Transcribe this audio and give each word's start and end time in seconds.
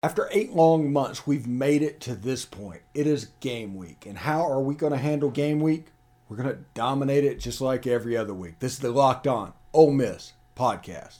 After 0.00 0.28
eight 0.30 0.52
long 0.52 0.92
months, 0.92 1.26
we've 1.26 1.48
made 1.48 1.82
it 1.82 2.00
to 2.02 2.14
this 2.14 2.44
point. 2.44 2.82
It 2.94 3.08
is 3.08 3.32
game 3.40 3.74
week. 3.74 4.06
And 4.06 4.16
how 4.16 4.48
are 4.48 4.60
we 4.60 4.76
going 4.76 4.92
to 4.92 4.98
handle 4.98 5.28
game 5.28 5.58
week? 5.58 5.86
We're 6.28 6.36
going 6.36 6.50
to 6.50 6.60
dominate 6.72 7.24
it 7.24 7.40
just 7.40 7.60
like 7.60 7.84
every 7.84 8.16
other 8.16 8.32
week. 8.32 8.60
This 8.60 8.74
is 8.74 8.78
the 8.78 8.92
Locked 8.92 9.26
On 9.26 9.54
Ole 9.72 9.90
Miss 9.90 10.34
podcast. 10.56 11.16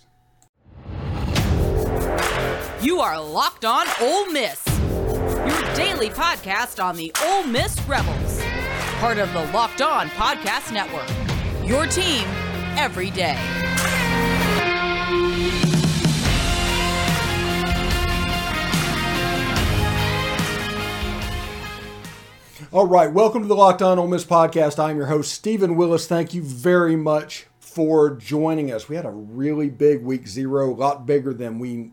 You 2.80 3.00
are 3.00 3.20
Locked 3.20 3.64
On 3.64 3.84
Ole 4.00 4.30
Miss, 4.30 4.64
your 4.68 5.74
daily 5.74 6.10
podcast 6.10 6.80
on 6.80 6.94
the 6.94 7.12
Ole 7.24 7.42
Miss 7.48 7.80
Rebels, 7.82 8.40
part 9.00 9.18
of 9.18 9.32
the 9.32 9.44
Locked 9.52 9.82
On 9.82 10.08
Podcast 10.10 10.72
Network. 10.72 11.08
Your 11.68 11.86
team 11.86 12.22
every 12.76 13.10
day. 13.10 13.57
All 22.70 22.86
right, 22.86 23.10
welcome 23.10 23.40
to 23.40 23.48
the 23.48 23.56
Locked 23.56 23.80
On 23.80 23.98
Ole 23.98 24.08
Miss 24.08 24.26
podcast. 24.26 24.78
I'm 24.78 24.98
your 24.98 25.06
host, 25.06 25.32
Stephen 25.32 25.74
Willis. 25.74 26.06
Thank 26.06 26.34
you 26.34 26.42
very 26.42 26.96
much 26.96 27.46
for 27.58 28.10
joining 28.10 28.70
us. 28.70 28.90
We 28.90 28.96
had 28.96 29.06
a 29.06 29.10
really 29.10 29.70
big 29.70 30.02
week 30.02 30.28
zero, 30.28 30.70
a 30.70 30.76
lot 30.76 31.06
bigger 31.06 31.32
than 31.32 31.58
we 31.58 31.92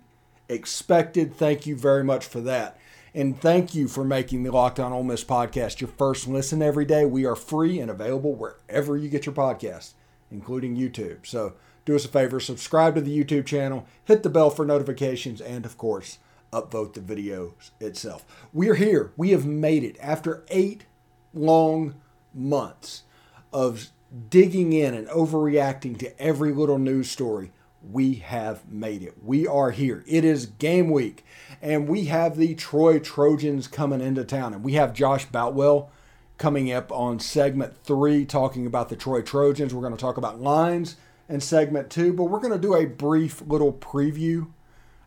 expected. 0.50 1.34
Thank 1.34 1.66
you 1.66 1.78
very 1.78 2.04
much 2.04 2.26
for 2.26 2.42
that. 2.42 2.78
And 3.14 3.40
thank 3.40 3.74
you 3.74 3.88
for 3.88 4.04
making 4.04 4.44
the 4.44 4.52
Locked 4.52 4.82
On 4.82 4.92
Ole 4.92 5.04
Miss 5.04 5.24
podcast 5.24 5.80
your 5.80 5.88
first 5.88 6.28
listen 6.28 6.62
every 6.62 6.84
day. 6.84 7.06
We 7.06 7.26
are 7.26 7.38
free 7.38 7.80
and 7.80 7.90
available 7.90 8.36
wherever 8.36 8.98
you 8.98 9.08
get 9.08 9.26
your 9.26 9.34
podcasts, 9.34 9.94
including 10.30 10.76
YouTube. 10.76 11.26
So 11.26 11.54
do 11.86 11.96
us 11.96 12.04
a 12.04 12.10
favor, 12.10 12.42
subscribe 12.42 12.96
to 12.96 13.02
the 13.02 13.18
YouTube 13.18 13.46
channel, 13.46 13.88
hit 14.04 14.24
the 14.24 14.30
bell 14.30 14.50
for 14.50 14.66
notifications, 14.66 15.40
and 15.40 15.66
of 15.66 15.78
course, 15.78 16.18
upvote 16.56 16.94
the 16.94 17.02
videos 17.02 17.72
itself. 17.82 18.26
We're 18.54 18.76
here. 18.76 19.12
We 19.18 19.32
have 19.32 19.46
made 19.46 19.84
it 19.84 19.98
after 20.02 20.46
eight 20.48 20.86
long 21.34 21.96
months 22.34 23.04
of 23.52 23.90
digging 24.30 24.72
in 24.72 24.94
and 24.94 25.08
overreacting 25.10 26.00
to 26.00 26.20
every 26.20 26.54
little 26.54 26.80
news 26.80 27.12
story. 27.12 27.52
We 27.92 28.16
have 28.16 28.72
made 28.72 29.04
it. 29.04 29.16
We 29.22 29.46
are 29.46 29.72
here. 29.72 30.04
It 30.08 30.24
is 30.24 30.46
game 30.46 30.90
week, 30.90 31.26
and 31.62 31.88
we 31.88 32.06
have 32.06 32.38
the 32.38 32.56
Troy 32.56 33.00
Trojans 33.00 33.68
coming 33.68 34.02
into 34.02 34.24
town, 34.24 34.54
and 34.54 34.64
we 34.64 34.74
have 34.74 34.94
Josh 34.94 35.26
Boutwell 35.26 35.92
coming 36.38 36.72
up 36.72 36.92
on 36.92 37.20
segment 37.20 37.78
three, 37.84 38.26
talking 38.26 38.66
about 38.66 38.90
the 38.90 38.96
Troy 38.96 39.22
Trojans. 39.22 39.74
We're 39.74 39.82
going 39.82 39.96
to 39.96 40.02
talk 40.02 40.18
about 40.18 40.42
lines 40.42 40.96
in 41.30 41.42
segment 41.42 41.90
two, 41.90 42.14
but 42.14 42.26
we're 42.26 42.40
going 42.40 42.54
to 42.54 42.60
do 42.60 42.76
a 42.76 42.86
brief 42.86 43.42
little 43.42 43.74
preview 43.74 44.48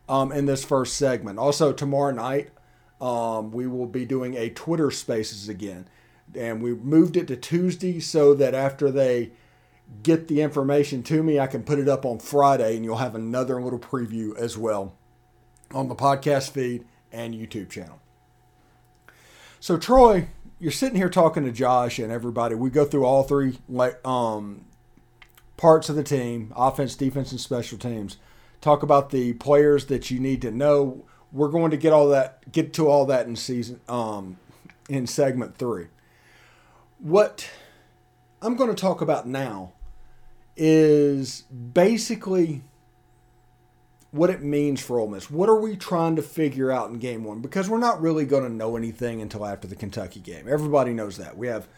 um, 0.08 0.32
in 0.32 0.46
this 0.46 0.64
first 0.64 0.96
segment. 0.96 1.38
Also, 1.38 1.72
tomorrow 1.72 2.12
night, 2.12 2.50
um, 3.00 3.50
we 3.50 3.66
will 3.66 3.86
be 3.86 4.04
doing 4.04 4.36
a 4.36 4.50
Twitter 4.50 4.90
Spaces 4.90 5.48
again. 5.48 5.88
And 6.34 6.62
we 6.62 6.74
moved 6.74 7.16
it 7.16 7.28
to 7.28 7.36
Tuesday 7.36 8.00
so 8.00 8.34
that 8.34 8.54
after 8.54 8.90
they 8.90 9.30
get 10.02 10.28
the 10.28 10.42
information 10.42 11.02
to 11.04 11.22
me, 11.22 11.40
I 11.40 11.46
can 11.46 11.62
put 11.62 11.78
it 11.78 11.88
up 11.88 12.04
on 12.04 12.18
Friday 12.18 12.76
and 12.76 12.84
you'll 12.84 12.96
have 12.96 13.14
another 13.14 13.62
little 13.62 13.78
preview 13.78 14.36
as 14.36 14.58
well 14.58 14.94
on 15.72 15.88
the 15.88 15.94
podcast 15.94 16.50
feed 16.50 16.84
and 17.12 17.34
YouTube 17.34 17.70
channel. 17.70 18.00
So, 19.60 19.78
Troy, 19.78 20.28
you're 20.58 20.72
sitting 20.72 20.96
here 20.96 21.08
talking 21.08 21.44
to 21.44 21.52
Josh 21.52 21.98
and 21.98 22.12
everybody. 22.12 22.54
We 22.54 22.70
go 22.70 22.84
through 22.84 23.04
all 23.04 23.22
three 23.22 23.58
um, 24.04 24.64
parts 25.56 25.88
of 25.88 25.96
the 25.96 26.04
team 26.04 26.52
offense, 26.54 26.94
defense, 26.94 27.32
and 27.32 27.40
special 27.40 27.78
teams 27.78 28.18
talk 28.60 28.82
about 28.82 29.10
the 29.10 29.32
players 29.34 29.86
that 29.86 30.10
you 30.10 30.20
need 30.20 30.42
to 30.42 30.50
know. 30.50 31.04
We're 31.32 31.48
going 31.48 31.70
to 31.70 31.76
get 31.76 31.92
all 31.92 32.08
that, 32.08 32.50
get 32.50 32.72
to 32.74 32.88
all 32.88 33.06
that 33.06 33.26
in 33.26 33.36
season, 33.36 33.80
um, 33.88 34.38
in 34.88 35.06
segment 35.06 35.56
three. 35.56 35.86
What 36.98 37.48
I'm 38.40 38.56
going 38.56 38.70
to 38.70 38.80
talk 38.80 39.00
about 39.00 39.26
now 39.26 39.72
is 40.56 41.42
basically 41.42 42.62
what 44.10 44.30
it 44.30 44.42
means 44.42 44.80
for 44.80 44.98
Ole 44.98 45.08
Miss. 45.08 45.30
What 45.30 45.48
are 45.48 45.60
we 45.60 45.76
trying 45.76 46.16
to 46.16 46.22
figure 46.22 46.72
out 46.72 46.90
in 46.90 46.98
game 46.98 47.24
one? 47.24 47.40
Because 47.40 47.68
we're 47.68 47.78
not 47.78 48.00
really 48.00 48.24
going 48.24 48.42
to 48.44 48.48
know 48.48 48.76
anything 48.76 49.20
until 49.20 49.44
after 49.44 49.68
the 49.68 49.76
Kentucky 49.76 50.20
game. 50.20 50.46
Everybody 50.48 50.92
knows 50.92 51.18
that. 51.18 51.36
We 51.36 51.48
have 51.48 51.68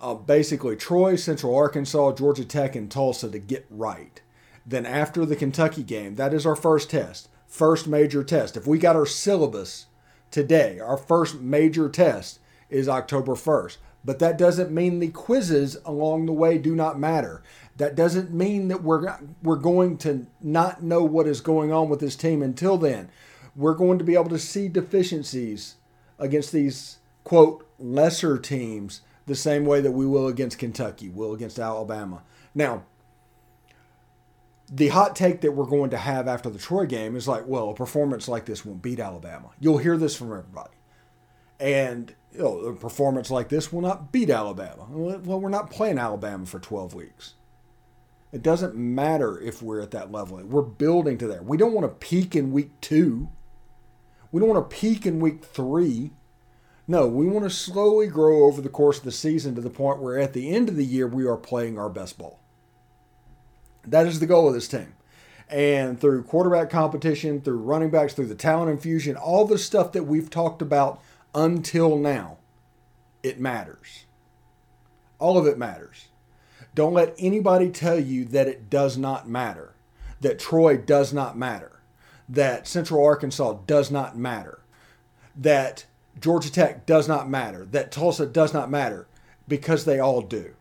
uh, 0.00 0.14
basically 0.14 0.76
Troy, 0.76 1.16
Central 1.16 1.54
Arkansas, 1.54 2.12
Georgia 2.12 2.44
Tech, 2.44 2.74
and 2.74 2.90
Tulsa 2.90 3.30
to 3.30 3.38
get 3.38 3.66
right. 3.68 4.22
Then 4.66 4.84
after 4.84 5.24
the 5.24 5.36
Kentucky 5.36 5.84
game, 5.84 6.16
that 6.16 6.34
is 6.34 6.44
our 6.44 6.56
first 6.56 6.90
test, 6.90 7.28
first 7.46 7.86
major 7.86 8.24
test. 8.24 8.56
If 8.56 8.66
we 8.66 8.78
got 8.78 8.96
our 8.96 9.06
syllabus 9.06 9.86
today, 10.30 10.80
our 10.80 10.96
first 10.96 11.40
major 11.40 11.88
test 11.88 12.40
is 12.68 12.88
October 12.88 13.34
1st. 13.34 13.76
But 14.04 14.20
that 14.20 14.38
doesn't 14.38 14.70
mean 14.70 15.00
the 15.00 15.08
quizzes 15.08 15.76
along 15.84 16.26
the 16.26 16.32
way 16.32 16.58
do 16.58 16.76
not 16.76 16.98
matter. 16.98 17.42
That 17.76 17.96
doesn't 17.96 18.32
mean 18.32 18.68
that 18.68 18.82
we're 18.82 19.18
we're 19.42 19.56
going 19.56 19.98
to 19.98 20.26
not 20.40 20.82
know 20.82 21.02
what 21.02 21.26
is 21.26 21.40
going 21.40 21.72
on 21.72 21.88
with 21.88 21.98
this 21.98 22.14
team 22.14 22.40
until 22.40 22.78
then. 22.78 23.10
We're 23.56 23.74
going 23.74 23.98
to 23.98 24.04
be 24.04 24.14
able 24.14 24.28
to 24.28 24.38
see 24.38 24.68
deficiencies 24.68 25.74
against 26.20 26.52
these 26.52 26.98
quote 27.24 27.66
lesser 27.80 28.38
teams 28.38 29.00
the 29.26 29.34
same 29.34 29.64
way 29.64 29.80
that 29.80 29.90
we 29.90 30.06
will 30.06 30.28
against 30.28 30.58
Kentucky, 30.58 31.08
will 31.08 31.34
against 31.34 31.58
Alabama. 31.58 32.22
Now, 32.54 32.84
the 34.68 34.88
hot 34.88 35.14
take 35.14 35.40
that 35.42 35.52
we're 35.52 35.66
going 35.66 35.90
to 35.90 35.96
have 35.96 36.26
after 36.26 36.50
the 36.50 36.58
Troy 36.58 36.86
game 36.86 37.16
is 37.16 37.28
like, 37.28 37.46
well, 37.46 37.70
a 37.70 37.74
performance 37.74 38.28
like 38.28 38.46
this 38.46 38.64
won't 38.64 38.82
beat 38.82 38.98
Alabama. 38.98 39.50
You'll 39.60 39.78
hear 39.78 39.96
this 39.96 40.16
from 40.16 40.32
everybody. 40.32 40.74
And 41.60 42.14
you 42.32 42.40
know, 42.40 42.58
a 42.58 42.74
performance 42.74 43.30
like 43.30 43.48
this 43.48 43.72
will 43.72 43.80
not 43.80 44.12
beat 44.12 44.28
Alabama. 44.28 44.86
Well, 44.88 45.40
we're 45.40 45.48
not 45.48 45.70
playing 45.70 45.98
Alabama 45.98 46.46
for 46.46 46.58
12 46.58 46.94
weeks. 46.94 47.34
It 48.32 48.42
doesn't 48.42 48.74
matter 48.74 49.40
if 49.40 49.62
we're 49.62 49.80
at 49.80 49.92
that 49.92 50.12
level. 50.12 50.36
We're 50.38 50.62
building 50.62 51.16
to 51.18 51.26
there. 51.26 51.42
We 51.42 51.56
don't 51.56 51.72
want 51.72 51.84
to 51.86 52.06
peak 52.06 52.34
in 52.34 52.52
week 52.52 52.72
two. 52.80 53.30
We 54.32 54.40
don't 54.40 54.48
want 54.48 54.68
to 54.68 54.76
peak 54.76 55.06
in 55.06 55.20
week 55.20 55.44
three. 55.44 56.10
No, 56.88 57.06
we 57.06 57.26
want 57.26 57.44
to 57.44 57.50
slowly 57.50 58.08
grow 58.08 58.44
over 58.44 58.60
the 58.60 58.68
course 58.68 58.98
of 58.98 59.04
the 59.04 59.12
season 59.12 59.54
to 59.54 59.60
the 59.60 59.70
point 59.70 60.02
where 60.02 60.18
at 60.18 60.34
the 60.34 60.50
end 60.50 60.68
of 60.68 60.76
the 60.76 60.84
year 60.84 61.06
we 61.06 61.26
are 61.26 61.36
playing 61.36 61.78
our 61.78 61.88
best 61.88 62.18
ball. 62.18 62.40
That 63.86 64.06
is 64.06 64.20
the 64.20 64.26
goal 64.26 64.48
of 64.48 64.54
this 64.54 64.68
team. 64.68 64.94
And 65.48 66.00
through 66.00 66.24
quarterback 66.24 66.70
competition, 66.70 67.40
through 67.40 67.58
running 67.58 67.90
backs, 67.90 68.14
through 68.14 68.26
the 68.26 68.34
talent 68.34 68.70
infusion, 68.70 69.16
all 69.16 69.44
the 69.44 69.58
stuff 69.58 69.92
that 69.92 70.04
we've 70.04 70.28
talked 70.28 70.60
about 70.60 71.00
until 71.34 71.96
now, 71.96 72.38
it 73.22 73.38
matters. 73.38 74.06
All 75.18 75.38
of 75.38 75.46
it 75.46 75.56
matters. 75.56 76.08
Don't 76.74 76.94
let 76.94 77.14
anybody 77.18 77.70
tell 77.70 77.98
you 77.98 78.24
that 78.26 78.48
it 78.48 78.68
does 78.68 78.98
not 78.98 79.28
matter, 79.28 79.74
that 80.20 80.38
Troy 80.38 80.76
does 80.76 81.12
not 81.12 81.38
matter, 81.38 81.80
that 82.28 82.66
Central 82.66 83.04
Arkansas 83.04 83.58
does 83.66 83.90
not 83.90 84.16
matter, 84.16 84.60
that 85.34 85.86
Georgia 86.20 86.52
Tech 86.52 86.84
does 86.86 87.08
not 87.08 87.30
matter, 87.30 87.64
that 87.66 87.92
Tulsa 87.92 88.26
does 88.26 88.52
not 88.52 88.70
matter, 88.70 89.06
because 89.48 89.84
they 89.84 89.98
all 89.98 90.20
do. 90.20 90.54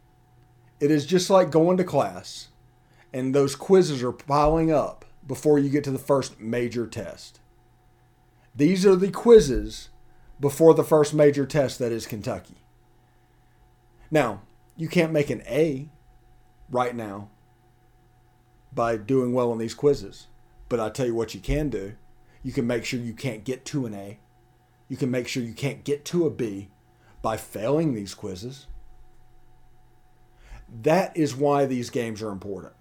It 0.79 0.91
is 0.91 1.05
just 1.05 1.29
like 1.29 1.49
going 1.51 1.77
to 1.77 1.83
class 1.83 2.49
and 3.15 3.33
those 3.33 3.55
quizzes 3.55 4.03
are 4.03 4.11
piling 4.11 4.73
up 4.73 5.05
before 5.25 5.57
you 5.57 5.69
get 5.69 5.85
to 5.85 5.89
the 5.89 5.97
first 5.97 6.37
major 6.37 6.85
test. 6.85 7.39
These 8.53 8.85
are 8.85 8.97
the 8.97 9.09
quizzes 9.09 9.87
before 10.37 10.73
the 10.73 10.83
first 10.83 11.13
major 11.13 11.45
test 11.45 11.79
that 11.79 11.93
is 11.93 12.05
Kentucky. 12.05 12.57
Now, 14.11 14.41
you 14.75 14.89
can't 14.89 15.13
make 15.13 15.29
an 15.29 15.43
A 15.47 15.87
right 16.69 16.93
now 16.93 17.29
by 18.73 18.97
doing 18.97 19.31
well 19.31 19.49
on 19.49 19.59
these 19.59 19.73
quizzes, 19.73 20.27
but 20.67 20.81
I 20.81 20.89
tell 20.89 21.05
you 21.05 21.15
what 21.15 21.33
you 21.33 21.39
can 21.39 21.69
do. 21.69 21.93
You 22.43 22.51
can 22.51 22.67
make 22.67 22.83
sure 22.83 22.99
you 22.99 23.13
can't 23.13 23.45
get 23.45 23.63
to 23.67 23.85
an 23.85 23.93
A. 23.93 24.19
You 24.89 24.97
can 24.97 25.09
make 25.09 25.29
sure 25.29 25.41
you 25.41 25.53
can't 25.53 25.85
get 25.85 26.03
to 26.05 26.25
a 26.25 26.29
B 26.29 26.67
by 27.21 27.37
failing 27.37 27.93
these 27.93 28.13
quizzes. 28.13 28.67
That 30.81 31.15
is 31.15 31.33
why 31.33 31.65
these 31.65 31.89
games 31.89 32.21
are 32.21 32.29
important 32.29 32.74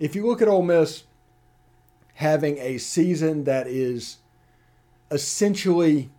if 0.00 0.16
you 0.16 0.26
look 0.26 0.42
at 0.42 0.48
Ole 0.48 0.62
Miss 0.62 1.04
having 2.14 2.58
a 2.58 2.78
season 2.78 3.44
that 3.44 3.66
is 3.66 4.16
essentially 5.10 6.10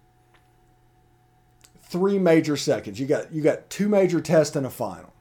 three 1.82 2.20
major 2.20 2.56
seconds, 2.56 3.00
you 3.00 3.08
got 3.08 3.34
you 3.34 3.42
got 3.42 3.70
two 3.70 3.90
major 3.90 4.22
tests 4.22 4.56
and 4.56 4.66
a 4.66 4.70
final. 4.70 5.14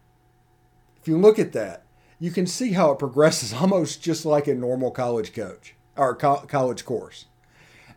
If 1.00 1.08
you 1.08 1.18
look 1.18 1.38
at 1.38 1.52
that, 1.52 1.84
you 2.20 2.30
can 2.30 2.46
see 2.46 2.72
how 2.72 2.92
it 2.92 2.98
progresses 2.98 3.52
almost 3.60 4.02
just 4.02 4.24
like 4.26 4.46
a 4.46 4.54
normal 4.54 4.90
college 4.90 5.32
coach 5.32 5.74
or 5.96 6.14
co- 6.14 6.44
college 6.46 6.84
course, 6.84 7.24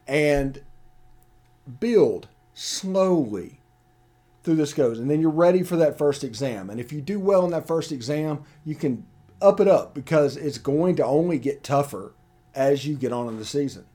and 0.07 0.63
build 1.79 2.29
slowly 2.53 3.59
through 4.43 4.55
this 4.55 4.73
goes, 4.73 4.99
and 4.99 5.09
then 5.09 5.21
you're 5.21 5.29
ready 5.29 5.63
for 5.63 5.77
that 5.77 5.97
first 5.97 6.23
exam. 6.23 6.69
And 6.69 6.79
if 6.79 6.91
you 6.91 7.01
do 7.01 7.19
well 7.19 7.45
in 7.45 7.51
that 7.51 7.65
first 7.65 7.91
exam, 7.91 8.43
you 8.65 8.75
can 8.75 9.05
up 9.43 9.59
it 9.59 9.67
up 9.67 9.93
because 9.93 10.37
it's 10.37 10.57
going 10.57 10.95
to 10.95 11.05
only 11.05 11.37
get 11.37 11.63
tougher 11.63 12.13
as 12.55 12.85
you 12.85 12.95
get 12.95 13.11
on 13.11 13.27
in 13.27 13.37
the 13.37 13.45
season. 13.45 13.85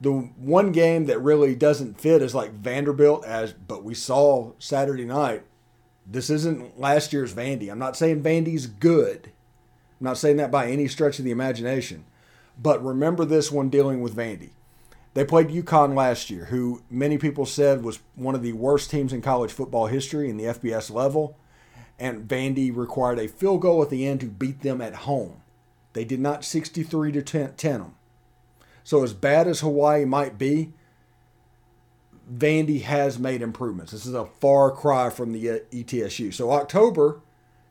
The 0.00 0.10
one 0.10 0.72
game 0.72 1.06
that 1.06 1.20
really 1.20 1.54
doesn't 1.54 2.00
fit 2.00 2.22
is 2.22 2.34
like 2.34 2.52
Vanderbilt, 2.52 3.24
as 3.24 3.52
but 3.52 3.84
we 3.84 3.94
saw 3.94 4.52
Saturday 4.58 5.04
night. 5.04 5.44
This 6.06 6.30
isn't 6.30 6.80
last 6.80 7.12
year's 7.12 7.34
Vandy. 7.34 7.70
I'm 7.70 7.78
not 7.78 7.96
saying 7.96 8.22
Vandy's 8.22 8.66
good. 8.66 9.30
I'm 10.00 10.04
not 10.04 10.18
saying 10.18 10.36
that 10.38 10.50
by 10.50 10.66
any 10.68 10.88
stretch 10.88 11.18
of 11.18 11.24
the 11.24 11.30
imagination. 11.30 12.04
But 12.60 12.84
remember 12.84 13.24
this 13.24 13.52
one 13.52 13.68
dealing 13.68 14.00
with 14.00 14.16
Vandy. 14.16 14.50
They 15.14 15.24
played 15.24 15.48
UConn 15.48 15.94
last 15.94 16.30
year, 16.30 16.46
who 16.46 16.82
many 16.90 17.18
people 17.18 17.46
said 17.46 17.84
was 17.84 18.00
one 18.14 18.34
of 18.34 18.42
the 18.42 18.54
worst 18.54 18.90
teams 18.90 19.12
in 19.12 19.20
college 19.20 19.52
football 19.52 19.86
history 19.86 20.30
in 20.30 20.36
the 20.36 20.44
FBS 20.44 20.90
level. 20.90 21.36
And 22.02 22.26
Vandy 22.26 22.74
required 22.74 23.20
a 23.20 23.28
field 23.28 23.60
goal 23.60 23.80
at 23.80 23.88
the 23.88 24.08
end 24.08 24.18
to 24.20 24.26
beat 24.26 24.62
them 24.62 24.80
at 24.80 25.06
home. 25.06 25.40
They 25.92 26.04
did 26.04 26.18
not 26.18 26.44
63 26.44 27.12
to 27.12 27.22
10, 27.22 27.54
10 27.54 27.78
them. 27.78 27.94
So, 28.82 29.04
as 29.04 29.12
bad 29.12 29.46
as 29.46 29.60
Hawaii 29.60 30.04
might 30.04 30.36
be, 30.36 30.72
Vandy 32.28 32.82
has 32.82 33.20
made 33.20 33.40
improvements. 33.40 33.92
This 33.92 34.04
is 34.04 34.14
a 34.14 34.26
far 34.40 34.72
cry 34.72 35.10
from 35.10 35.32
the 35.32 35.48
uh, 35.48 35.58
ETSU. 35.70 36.34
So, 36.34 36.50
October 36.50 37.20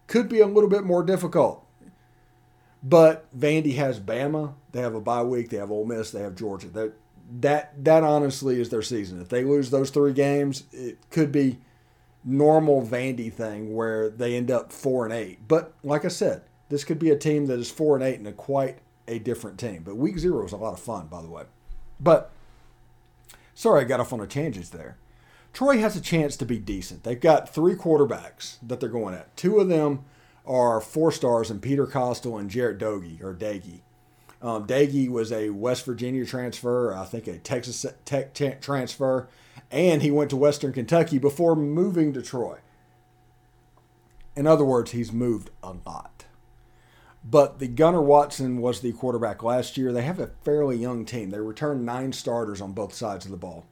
could 0.08 0.30
be 0.30 0.40
a 0.40 0.48
little 0.48 0.70
bit 0.70 0.86
more 0.86 1.04
difficult. 1.04 1.68
But 2.82 3.28
Vandy 3.38 3.76
has 3.76 4.00
Bama. 4.00 4.54
They 4.72 4.80
have 4.80 4.96
a 4.96 5.02
bye 5.02 5.24
week. 5.24 5.50
They 5.50 5.58
have 5.58 5.72
Ole 5.72 5.86
Miss. 5.86 6.12
They 6.12 6.22
have 6.22 6.36
Georgia. 6.36 6.70
That 6.70 6.94
that 7.42 7.84
that 7.84 8.04
honestly 8.06 8.62
is 8.62 8.70
their 8.70 8.82
season. 8.82 9.22
If 9.22 9.28
they 9.28 9.44
lose 9.44 9.72
those 9.72 9.90
three 9.90 10.14
games, 10.14 10.64
it 10.72 10.98
could 11.10 11.34
be 11.34 11.60
normal 12.24 12.86
Vandy 12.86 13.32
thing 13.32 13.74
where 13.74 14.10
they 14.10 14.36
end 14.36 14.52
up 14.52 14.72
four 14.72 15.06
and 15.06 15.14
eight. 15.14 15.40
But 15.48 15.74
like 15.84 16.06
I 16.06 16.10
said, 16.10 16.44
this 16.70 16.84
could 16.84 17.00
be 17.00 17.10
a 17.10 17.18
team 17.18 17.48
that 17.48 17.60
is 17.60 17.72
four 17.72 17.96
and 17.96 18.04
eight 18.04 18.20
and 18.20 18.28
a 18.28 18.32
quite 18.32 18.80
a 19.08 19.20
different 19.20 19.60
team. 19.60 19.84
But 19.84 19.98
week 19.98 20.20
zero 20.20 20.44
was 20.44 20.52
a 20.52 20.58
lot 20.58 20.74
of 20.74 20.80
fun, 20.80 21.08
by 21.08 21.22
the 21.22 21.30
way. 21.30 21.44
But 22.00 22.32
sorry, 23.54 23.82
I 23.82 23.84
got 23.86 24.00
off 24.00 24.14
on 24.14 24.22
a 24.22 24.28
tangent 24.28 24.72
there. 24.72 24.98
Troy 25.54 25.80
has 25.80 25.96
a 25.96 26.02
chance 26.02 26.38
to 26.38 26.46
be 26.46 26.58
decent. 26.58 27.04
They've 27.04 27.20
got 27.20 27.54
three 27.54 27.76
quarterbacks 27.76 28.56
that 28.64 28.80
they're 28.80 28.90
going 28.90 29.14
at. 29.14 29.36
Two 29.36 29.60
of 29.60 29.68
them 29.68 30.06
are 30.46 30.80
four 30.80 31.12
stars, 31.12 31.52
and 31.52 31.62
Peter 31.62 31.86
Costello 31.86 32.38
and 32.38 32.50
Jarret 32.50 32.80
Doege 32.80 33.22
or 33.22 33.34
Daggy. 33.34 33.82
Um, 34.42 34.66
Dagey 34.66 35.10
was 35.10 35.32
a 35.32 35.52
West 35.52 35.86
Virginia 35.86 36.26
transfer, 36.26 36.94
I 36.96 37.06
think 37.06 37.28
a 37.28 37.38
Texas 37.38 37.86
Tech 38.06 38.62
transfer, 38.62 39.28
and 39.72 40.02
he 40.02 40.12
went 40.12 40.30
to 40.30 40.36
Western 40.36 40.74
Kentucky 40.74 41.18
before 41.18 41.56
moving 41.56 42.14
to 42.14 42.22
Troy. 42.22 42.60
In 44.36 44.46
other 44.46 44.66
words, 44.66 44.92
he's 44.92 45.12
moved 45.12 45.50
a 45.64 45.74
lot. 45.86 46.26
But 47.24 47.60
the 47.60 47.68
Gunnar 47.68 48.02
Watson 48.02 48.62
was 48.62 48.82
the 48.82 48.94
quarterback 48.94 49.44
last 49.44 49.78
year. 49.78 49.92
They 49.92 50.02
have 50.02 50.20
a 50.20 50.32
fairly 50.44 50.78
young 50.78 51.06
team. 51.06 51.30
They 51.30 51.40
returned 51.40 51.86
nine 51.86 52.14
starters 52.14 52.62
on 52.62 52.72
both 52.74 52.94
sides 52.94 53.26
of 53.26 53.32
the 53.32 53.38
ball. 53.38 53.66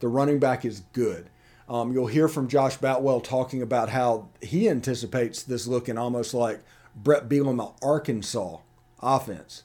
The 0.00 0.08
running 0.08 0.38
back 0.38 0.64
is 0.64 0.82
good. 0.92 1.30
Um, 1.68 1.92
you'll 1.92 2.08
hear 2.08 2.26
from 2.26 2.48
Josh 2.48 2.78
Boutwell 2.78 3.20
talking 3.20 3.62
about 3.62 3.90
how 3.90 4.28
he 4.42 4.68
anticipates 4.68 5.42
this 5.42 5.68
looking 5.68 5.96
almost 5.96 6.34
like 6.34 6.60
Brett 6.96 7.28
Bielema 7.28 7.74
Arkansas 7.80 8.58
offense. 9.00 9.62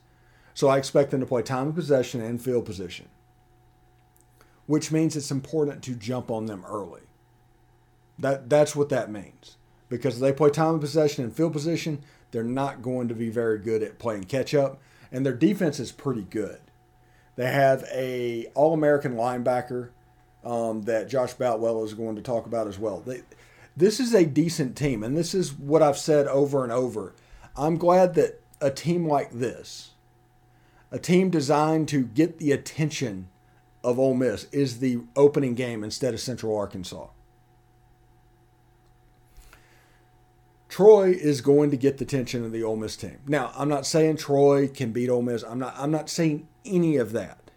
So 0.54 0.68
I 0.68 0.78
expect 0.78 1.12
them 1.12 1.20
to 1.20 1.26
play 1.26 1.42
time 1.42 1.70
of 1.70 1.76
possession 1.76 2.22
and 2.22 2.40
field 2.40 2.66
position, 2.66 3.08
which 4.68 4.92
means 4.92 5.16
it's 5.16 5.32
important 5.32 5.84
to 5.84 5.96
jump 5.96 6.32
on 6.32 6.46
them 6.46 6.66
early. 6.68 7.02
That 8.18 8.50
that's 8.50 8.76
what 8.76 8.90
that 8.90 9.12
means 9.12 9.58
because 9.90 10.20
they 10.20 10.34
play 10.34 10.50
time 10.50 10.76
of 10.76 10.82
possession 10.82 11.24
and 11.24 11.36
field 11.36 11.54
position, 11.54 12.02
they're 12.32 12.44
not 12.44 12.82
going 12.82 13.08
to 13.08 13.14
be 13.14 13.30
very 13.30 13.60
good 13.60 13.84
at 13.84 14.00
playing 14.00 14.24
catch 14.26 14.54
up, 14.54 14.82
and 15.12 15.26
their 15.26 15.34
defense 15.34 15.80
is 15.80 15.92
pretty 15.92 16.24
good. 16.24 16.60
They 17.36 17.52
have 17.52 17.86
a 17.94 18.48
All 18.56 18.74
American 18.74 19.16
linebacker 19.16 19.90
um, 20.44 20.84
that 20.84 21.10
Josh 21.10 21.34
Boutwell 21.34 21.84
is 21.84 21.94
going 21.94 22.16
to 22.16 22.22
talk 22.22 22.46
about 22.46 22.68
as 22.68 22.80
well. 22.80 23.02
They, 23.02 23.22
this 23.76 24.00
is 24.00 24.14
a 24.14 24.26
decent 24.26 24.78
team, 24.78 25.04
and 25.04 25.18
this 25.18 25.34
is 25.34 25.54
what 25.54 25.82
I've 25.82 25.98
said 25.98 26.28
over 26.28 26.64
and 26.64 26.72
over. 26.72 27.14
I'm 27.58 27.78
glad 27.78 28.16
that 28.16 28.42
a 28.62 28.72
team 28.72 29.08
like 29.08 29.32
this, 29.32 29.92
a 30.92 31.00
team 31.00 31.30
designed 31.30 31.88
to 31.90 32.04
get 32.04 32.38
the 32.38 32.52
attention 32.52 33.28
of 33.86 34.00
Ole 34.00 34.16
Miss, 34.16 34.46
is 34.52 34.80
the 34.80 35.00
opening 35.16 35.54
game 35.54 35.84
instead 35.84 36.14
of 36.14 36.20
Central 36.20 36.58
Arkansas. 36.58 37.08
Troy 40.68 41.12
is 41.12 41.40
going 41.40 41.72
to 41.72 41.78
get 41.78 42.00
the 42.00 42.04
attention 42.04 42.44
of 42.44 42.52
the 42.52 42.64
Ole 42.64 42.76
Miss 42.76 42.98
team. 42.98 43.20
Now, 43.28 43.54
I'm 43.56 43.70
not 43.70 43.86
saying 43.86 44.18
Troy 44.18 44.68
can 44.68 44.92
beat 44.92 45.10
Ole 45.10 45.22
Miss. 45.22 45.44
I'm 45.44 45.60
not. 45.60 45.74
I'm 45.78 45.92
not 45.92 46.10
saying 46.10 46.50
any 46.66 46.98
of 46.98 47.14
that. 47.14 47.52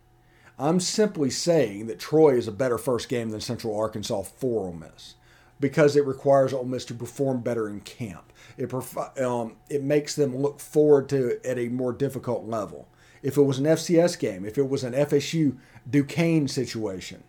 I'm 0.56 0.78
simply 0.78 1.30
saying 1.30 1.86
that 1.86 1.98
Troy 1.98 2.36
is 2.36 2.46
a 2.46 2.52
better 2.52 2.78
first 2.78 3.08
game 3.08 3.30
than 3.30 3.40
Central 3.40 3.76
Arkansas 3.76 4.22
for 4.22 4.66
Ole 4.66 4.72
Miss 4.74 5.14
because 5.60 5.96
it 5.96 6.06
requires 6.06 6.52
Ole 6.52 6.64
Miss 6.64 6.84
to 6.84 6.94
perform 6.94 7.40
better 7.40 7.68
in 7.68 7.80
camp. 7.80 8.32
It 8.56 8.72
um, 9.20 9.56
it 9.68 9.82
makes 9.82 10.14
them 10.14 10.36
look 10.36 10.60
forward 10.60 11.08
to 11.08 11.28
it 11.28 11.46
at 11.46 11.58
a 11.58 11.68
more 11.68 11.92
difficult 11.92 12.44
level. 12.44 12.88
If 13.22 13.36
it 13.36 13.42
was 13.42 13.58
an 13.58 13.64
FCS 13.64 14.18
game, 14.18 14.44
if 14.44 14.58
it 14.58 14.68
was 14.68 14.84
an 14.84 14.92
FSU 14.92 15.56
Duquesne 15.88 16.48
situation, 16.48 17.24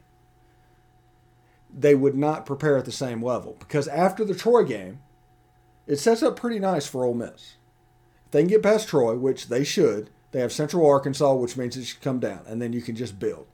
they 1.71 1.95
would 1.95 2.15
not 2.15 2.45
prepare 2.45 2.77
at 2.77 2.85
the 2.85 2.91
same 2.91 3.23
level 3.23 3.55
because 3.59 3.87
after 3.87 4.25
the 4.25 4.35
Troy 4.35 4.63
game 4.63 4.99
it 5.89 5.97
sets 5.97 6.21
up 6.21 6.35
pretty 6.35 6.59
nice 6.59 6.85
for 6.85 7.03
Ole 7.03 7.15
Miss. 7.15 7.55
If 8.25 8.31
they 8.31 8.41
can 8.41 8.47
get 8.47 8.61
past 8.61 8.87
Troy, 8.87 9.15
which 9.15 9.47
they 9.47 9.63
should, 9.63 10.11
they 10.31 10.39
have 10.39 10.51
Central 10.51 10.87
Arkansas, 10.87 11.33
which 11.33 11.57
means 11.57 11.75
it 11.75 11.85
should 11.85 12.01
come 12.01 12.19
down, 12.19 12.41
and 12.45 12.61
then 12.61 12.73
you 12.73 12.81
can 12.81 12.95
just 12.95 13.17
build. 13.17 13.47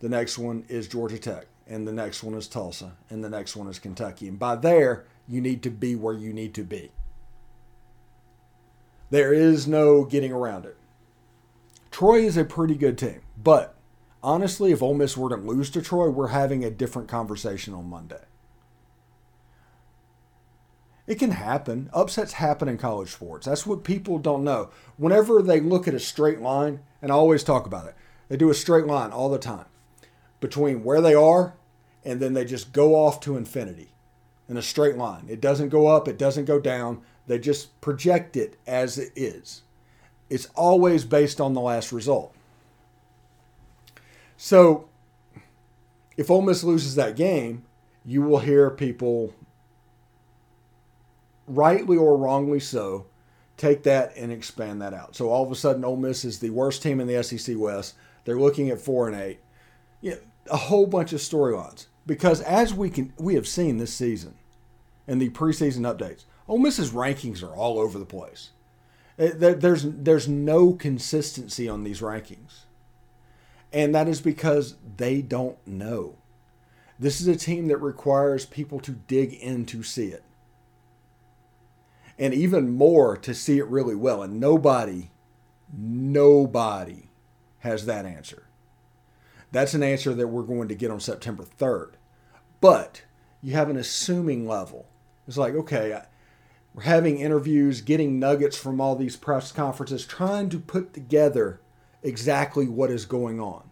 The 0.00 0.10
next 0.10 0.36
one 0.36 0.66
is 0.68 0.86
Georgia 0.86 1.18
Tech, 1.18 1.46
and 1.66 1.88
the 1.88 1.92
next 1.92 2.22
one 2.22 2.34
is 2.34 2.48
Tulsa, 2.48 2.92
and 3.08 3.24
the 3.24 3.30
next 3.30 3.56
one 3.56 3.66
is 3.68 3.78
Kentucky. 3.78 4.28
And 4.28 4.38
by 4.38 4.56
there, 4.56 5.06
you 5.26 5.40
need 5.40 5.62
to 5.62 5.70
be 5.70 5.96
where 5.96 6.12
you 6.12 6.34
need 6.34 6.52
to 6.54 6.64
be. 6.64 6.92
There 9.08 9.32
is 9.32 9.66
no 9.66 10.04
getting 10.04 10.32
around 10.32 10.66
it. 10.66 10.76
Troy 11.94 12.24
is 12.24 12.36
a 12.36 12.44
pretty 12.44 12.74
good 12.74 12.98
team, 12.98 13.20
but 13.40 13.76
honestly, 14.20 14.72
if 14.72 14.82
Ole 14.82 14.94
Miss 14.94 15.16
were 15.16 15.28
to 15.28 15.36
lose 15.36 15.70
to 15.70 15.80
Troy, 15.80 16.10
we're 16.10 16.26
having 16.26 16.64
a 16.64 16.68
different 16.68 17.06
conversation 17.06 17.72
on 17.72 17.88
Monday. 17.88 18.24
It 21.06 21.20
can 21.20 21.30
happen. 21.30 21.90
Upsets 21.94 22.32
happen 22.32 22.66
in 22.66 22.78
college 22.78 23.10
sports. 23.10 23.46
That's 23.46 23.64
what 23.64 23.84
people 23.84 24.18
don't 24.18 24.42
know. 24.42 24.70
Whenever 24.96 25.40
they 25.40 25.60
look 25.60 25.86
at 25.86 25.94
a 25.94 26.00
straight 26.00 26.40
line, 26.40 26.80
and 27.00 27.12
I 27.12 27.14
always 27.14 27.44
talk 27.44 27.64
about 27.64 27.86
it, 27.86 27.94
they 28.28 28.36
do 28.36 28.50
a 28.50 28.54
straight 28.54 28.86
line 28.86 29.12
all 29.12 29.30
the 29.30 29.38
time 29.38 29.66
between 30.40 30.82
where 30.82 31.00
they 31.00 31.14
are 31.14 31.54
and 32.04 32.18
then 32.18 32.34
they 32.34 32.44
just 32.44 32.72
go 32.72 32.96
off 32.96 33.20
to 33.20 33.36
infinity 33.36 33.92
in 34.48 34.56
a 34.56 34.62
straight 34.62 34.96
line. 34.96 35.26
It 35.28 35.40
doesn't 35.40 35.68
go 35.68 35.86
up, 35.86 36.08
it 36.08 36.18
doesn't 36.18 36.46
go 36.46 36.58
down. 36.58 37.02
They 37.28 37.38
just 37.38 37.80
project 37.80 38.36
it 38.36 38.56
as 38.66 38.98
it 38.98 39.12
is. 39.14 39.62
It's 40.34 40.48
always 40.56 41.04
based 41.04 41.40
on 41.40 41.54
the 41.54 41.60
last 41.60 41.92
result. 41.92 42.34
So 44.36 44.88
if 46.16 46.28
Ole 46.28 46.42
Miss 46.42 46.64
loses 46.64 46.96
that 46.96 47.14
game, 47.14 47.62
you 48.04 48.20
will 48.20 48.40
hear 48.40 48.68
people 48.68 49.32
rightly 51.46 51.96
or 51.96 52.16
wrongly 52.16 52.58
so, 52.58 53.06
take 53.56 53.84
that 53.84 54.16
and 54.16 54.32
expand 54.32 54.82
that 54.82 54.92
out. 54.92 55.14
So 55.14 55.30
all 55.30 55.44
of 55.44 55.52
a 55.52 55.54
sudden, 55.54 55.84
Ole 55.84 55.98
Miss 55.98 56.24
is 56.24 56.40
the 56.40 56.50
worst 56.50 56.82
team 56.82 56.98
in 56.98 57.06
the 57.06 57.22
SEC 57.22 57.56
West. 57.56 57.94
They're 58.24 58.40
looking 58.40 58.70
at 58.70 58.80
four 58.80 59.06
and 59.06 59.16
eight. 59.16 59.38
Yeah, 60.00 60.16
a 60.50 60.56
whole 60.56 60.88
bunch 60.88 61.12
of 61.12 61.20
storylines 61.20 61.86
because 62.06 62.40
as 62.40 62.74
we 62.74 62.90
can 62.90 63.12
we 63.18 63.36
have 63.36 63.46
seen 63.46 63.76
this 63.76 63.94
season 63.94 64.34
in 65.06 65.20
the 65.20 65.30
preseason 65.30 65.82
updates, 65.82 66.24
Ole 66.48 66.58
Miss's 66.58 66.90
rankings 66.90 67.40
are 67.44 67.54
all 67.54 67.78
over 67.78 68.00
the 68.00 68.04
place. 68.04 68.50
Eh, 69.18 69.32
there's 69.34 69.84
there's 69.84 70.28
no 70.28 70.72
consistency 70.72 71.68
on 71.68 71.84
these 71.84 72.00
rankings, 72.00 72.64
and 73.72 73.94
that 73.94 74.08
is 74.08 74.20
because 74.20 74.76
they 74.96 75.22
don't 75.22 75.64
know. 75.66 76.16
This 76.98 77.20
is 77.20 77.26
a 77.26 77.36
team 77.36 77.68
that 77.68 77.78
requires 77.78 78.46
people 78.46 78.80
to 78.80 78.92
dig 78.92 79.32
in 79.34 79.66
to 79.66 79.82
see 79.82 80.08
it 80.08 80.24
and 82.18 82.32
even 82.32 82.70
more 82.70 83.16
to 83.16 83.34
see 83.34 83.58
it 83.58 83.66
really 83.66 83.94
well. 83.94 84.22
And 84.22 84.38
nobody, 84.38 85.10
nobody 85.76 87.08
has 87.60 87.86
that 87.86 88.06
answer. 88.06 88.44
That's 89.52 89.74
an 89.74 89.82
answer 89.82 90.14
that 90.14 90.28
we're 90.28 90.42
going 90.42 90.68
to 90.68 90.74
get 90.74 90.90
on 90.90 91.00
September 91.00 91.44
3rd. 91.44 91.92
But 92.60 93.02
you 93.42 93.52
have 93.54 93.68
an 93.68 93.76
assuming 93.76 94.46
level. 94.46 94.86
It's 95.26 95.36
like, 95.36 95.54
okay, 95.54 96.02
having 96.82 97.18
interviews, 97.18 97.80
getting 97.80 98.18
nuggets 98.18 98.56
from 98.56 98.80
all 98.80 98.96
these 98.96 99.16
press 99.16 99.52
conferences, 99.52 100.06
trying 100.06 100.48
to 100.50 100.58
put 100.58 100.92
together 100.92 101.60
exactly 102.02 102.66
what 102.66 102.90
is 102.90 103.06
going 103.06 103.40
on. 103.40 103.70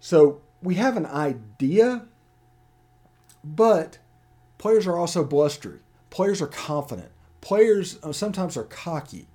So 0.00 0.40
we 0.62 0.76
have 0.76 0.96
an 0.96 1.06
idea, 1.06 2.06
but 3.44 3.98
players 4.58 4.86
are 4.86 4.96
also 4.96 5.24
blustery. 5.24 5.80
Players 6.08 6.40
are 6.40 6.46
confident. 6.46 7.12
Players 7.40 7.98
uh, 8.02 8.12
sometimes 8.12 8.56
are 8.56 8.64
cocky. 8.64 9.28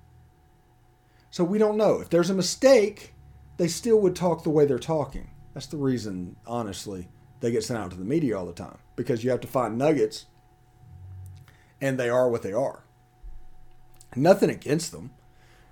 So 1.30 1.44
we 1.44 1.58
don't 1.58 1.76
know. 1.76 2.00
If 2.00 2.10
there's 2.10 2.30
a 2.30 2.34
mistake, 2.34 3.14
they 3.56 3.68
still 3.68 4.00
would 4.00 4.16
talk 4.16 4.42
the 4.42 4.50
way 4.50 4.66
they're 4.66 4.78
talking. 4.78 5.30
That's 5.54 5.66
the 5.66 5.76
reason, 5.76 6.36
honestly, 6.46 7.08
they 7.40 7.50
get 7.50 7.64
sent 7.64 7.78
out 7.78 7.90
to 7.92 7.96
the 7.96 8.04
media 8.04 8.38
all 8.38 8.46
the 8.46 8.52
time 8.52 8.78
because 8.96 9.24
you 9.24 9.30
have 9.30 9.40
to 9.40 9.48
find 9.48 9.78
nuggets 9.78 10.26
and 11.80 11.98
they 11.98 12.08
are 12.08 12.28
what 12.28 12.42
they 12.42 12.52
are. 12.52 12.84
Nothing 14.14 14.50
against 14.50 14.92
them, 14.92 15.10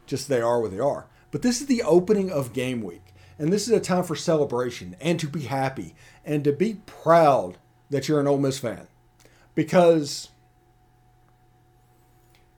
just 0.07 0.29
they 0.29 0.41
are 0.41 0.61
what 0.61 0.71
they 0.71 0.79
are. 0.79 1.07
But 1.31 1.43
this 1.43 1.61
is 1.61 1.67
the 1.67 1.83
opening 1.83 2.31
of 2.31 2.53
game 2.53 2.83
week. 2.83 3.03
And 3.39 3.53
this 3.53 3.67
is 3.67 3.73
a 3.73 3.81
time 3.81 4.05
for 4.05 4.15
celebration 4.15 4.97
and 5.01 5.19
to 5.19 5.27
be 5.27 5.43
happy 5.43 5.95
and 6.25 6.45
to 6.45 6.53
be 6.53 6.75
proud 6.87 7.59
that 7.91 8.07
you're 8.07 8.21
an 8.21 8.29
Ole 8.29 8.39
Miss 8.39 8.59
fan. 8.59 8.87
Because 9.55 10.29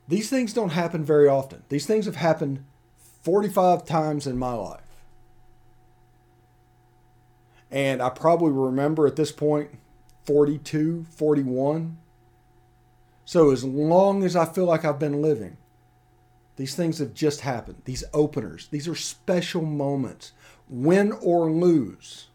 these 0.09 0.29
things 0.29 0.53
don't 0.53 0.71
happen 0.71 1.05
very 1.05 1.29
often. 1.29 1.63
These 1.69 1.87
things 1.87 2.07
have 2.07 2.17
happened 2.17 2.65
45 3.23 3.85
times 3.85 4.27
in 4.27 4.39
my 4.39 4.53
life. 4.53 4.81
And 7.71 8.01
I 8.01 8.11
probably 8.11 8.53
remember 8.53 9.07
at 9.07 9.17
this 9.17 9.33
point 9.33 9.71
42, 10.27 11.07
41. 11.11 11.99
So 13.27 13.51
as 13.51 13.65
long 13.65 14.23
as 14.23 14.37
I 14.37 14.45
feel 14.45 14.67
like 14.67 14.85
I've 14.85 15.01
been 15.01 15.21
living, 15.21 15.57
these 16.55 16.77
things 16.77 17.01
have 17.01 17.13
just 17.13 17.41
happened. 17.41 17.83
These 17.85 18.05
openers, 18.15 18.69
these 18.71 18.87
are 18.87 18.95
special 18.95 19.63
moments, 19.63 20.33
win 20.69 21.13
or 21.13 21.51
lose. 21.51 22.29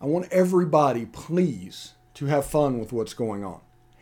I 0.00 0.06
want 0.06 0.32
everybody, 0.32 1.04
please, 1.04 1.92
to 2.14 2.26
have 2.26 2.46
fun 2.46 2.80
with 2.80 2.92
what's 2.92 3.14
going 3.14 3.44
on. 3.44 3.60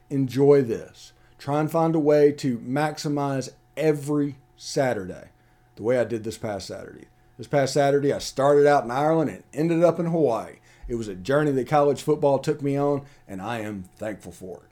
Enjoy 0.09 0.63
this. 0.63 1.13
Try 1.37 1.61
and 1.61 1.71
find 1.71 1.97
a 1.97 2.01
way 2.01 2.31
to 2.33 2.59
maximize 2.59 3.51
every 3.77 4.37
Saturday, 4.57 5.31
the 5.75 5.83
way 5.83 5.99
I 5.99 6.05
did 6.05 6.23
this 6.23 6.39
past 6.39 6.69
Saturday. 6.69 7.09
This 7.37 7.49
past 7.49 7.75
Saturday, 7.75 8.13
I 8.13 8.19
started 8.19 8.67
out 8.67 8.85
in 8.85 8.93
Ireland 8.93 9.31
and 9.31 9.43
ended 9.53 9.83
up 9.83 9.99
in 9.99 10.07
Hawaii. 10.07 10.61
It 10.91 10.99
was 10.99 11.07
a 11.07 11.15
journey 11.15 11.53
that 11.53 11.69
college 11.69 12.03
football 12.03 12.41
took 12.41 12.61
me 12.61 12.77
on, 12.77 13.03
and 13.29 13.41
I 13.41 13.61
am 13.61 13.85
thankful 13.97 14.33
for 14.33 14.57
it. 14.57 14.71